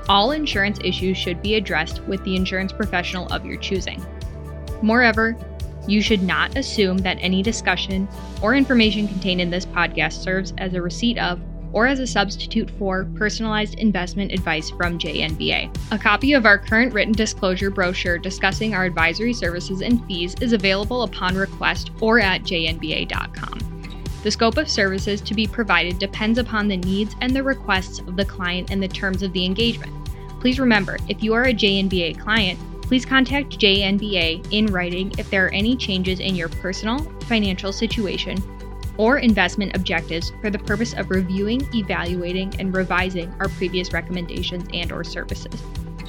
All 0.10 0.32
insurance 0.32 0.80
issues 0.84 1.17
should 1.17 1.41
be 1.41 1.56
addressed 1.56 2.02
with 2.04 2.24
the 2.24 2.36
insurance 2.36 2.72
professional 2.72 3.28
of 3.28 3.46
your 3.46 3.58
choosing. 3.58 4.06
Moreover, 4.82 5.36
you 5.88 6.02
should 6.02 6.24
not 6.24 6.56
assume 6.58 6.98
that 7.00 7.17
any 7.20 7.41
discussion 7.41 8.08
or 8.41 8.56
information 8.56 9.08
contained 9.08 9.41
in 9.41 9.50
this 9.50 9.65
podcast 9.65 10.24
serves 10.24 10.54
as 10.58 10.74
a 10.74 10.82
receipt 10.82 11.17
of 11.17 11.41
or 11.74 11.86
as 11.86 12.00
a 12.00 12.08
substitute 12.08 12.70
for 12.72 13.06
personalized 13.15 13.76
investment 13.76 14.32
advice 14.32 14.70
from 14.70 14.98
JNBA. 14.98 15.76
A 15.91 15.98
copy 15.98 16.34
of 16.34 16.46
our 16.46 16.58
current 16.58 16.93
written 16.93 17.13
disclosure 17.13 17.70
brochure 17.70 18.17
discussing 18.17 18.74
our 18.74 18.86
advisory 18.86 19.34
services 19.34 19.82
and 19.82 20.04
fees 20.06 20.36
is 20.39 20.54
available 20.54 21.04
upon 21.04 21.36
request 21.36 21.91
or 22.00 22.20
at 22.20 22.43
jnba.com. 22.43 23.60
The 24.24 24.32
scope 24.32 24.58
of 24.58 24.70
services 24.70 25.22
to 25.22 25.34
be 25.34 25.48
provided 25.48 26.00
depends 26.00 26.39
upon 26.39 26.67
the 26.67 26.78
needs 26.78 27.15
and 27.22 27.36
the 27.36 27.43
requests 27.43 28.00
of 28.00 28.15
the 28.15 28.26
client 28.26 28.72
and 28.72 28.82
the 28.82 28.88
terms 28.88 29.22
of 29.22 29.32
the 29.34 29.46
engagement. 29.46 29.93
Please 30.39 30.60
remember, 30.60 30.97
if 31.08 31.23
you 31.23 31.34
are 31.34 31.45
a 31.45 31.54
JNBA 31.54 32.19
client, 32.19 32.60
please 32.84 33.06
contact 33.06 33.60
JNBA 33.60 34.54
in 34.54 34.67
writing 34.67 35.12
if 35.17 35.30
there 35.30 35.45
are 35.45 35.54
any 35.54 35.76
changes 35.76 36.19
in 36.19 36.36
your 36.36 36.47
personal, 36.47 37.00
financial 37.21 37.73
situation, 37.73 38.38
or 38.97 39.17
investment 39.17 39.76
objectives 39.76 40.32
for 40.41 40.50
the 40.50 40.60
purpose 40.60 40.93
of 40.93 41.10
reviewing, 41.10 41.67
evaluating, 41.73 42.54
and 42.60 42.76
revising 42.76 43.34
our 43.39 43.50
previous 43.50 43.93
recommendations 43.93 44.67
and 44.73 44.91
or 44.91 45.04
services. 45.04 45.62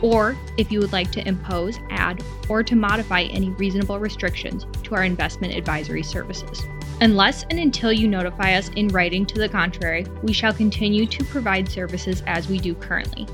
Or 0.02 0.36
if 0.56 0.70
you 0.70 0.78
would 0.78 0.92
like 0.92 1.10
to 1.12 1.26
impose, 1.26 1.80
add, 1.90 2.22
or 2.48 2.62
to 2.62 2.76
modify 2.76 3.22
any 3.22 3.50
reasonable 3.50 3.98
restrictions 3.98 4.66
to 4.84 4.94
our 4.94 5.04
investment 5.04 5.54
advisory 5.54 6.02
services. 6.02 6.66
Unless 7.00 7.44
and 7.44 7.58
until 7.58 7.92
you 7.92 8.08
notify 8.08 8.54
us 8.54 8.70
in 8.70 8.88
writing 8.88 9.26
to 9.26 9.38
the 9.38 9.48
contrary, 9.48 10.06
we 10.22 10.32
shall 10.32 10.52
continue 10.52 11.06
to 11.06 11.24
provide 11.24 11.68
services 11.68 12.22
as 12.26 12.48
we 12.48 12.58
do 12.58 12.74
currently. 12.74 13.26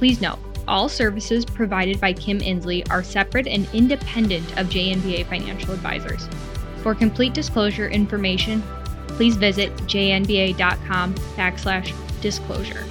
Please 0.00 0.22
note, 0.22 0.38
all 0.66 0.88
services 0.88 1.44
provided 1.44 2.00
by 2.00 2.14
Kim 2.14 2.38
Insley 2.38 2.90
are 2.90 3.04
separate 3.04 3.46
and 3.46 3.68
independent 3.74 4.48
of 4.58 4.68
JNBA 4.68 5.26
Financial 5.26 5.74
Advisors. 5.74 6.26
For 6.82 6.94
complete 6.94 7.34
disclosure 7.34 7.86
information, 7.86 8.62
please 9.08 9.36
visit 9.36 9.76
jnba.com 9.80 11.14
backslash 11.36 11.92
disclosure. 12.22 12.82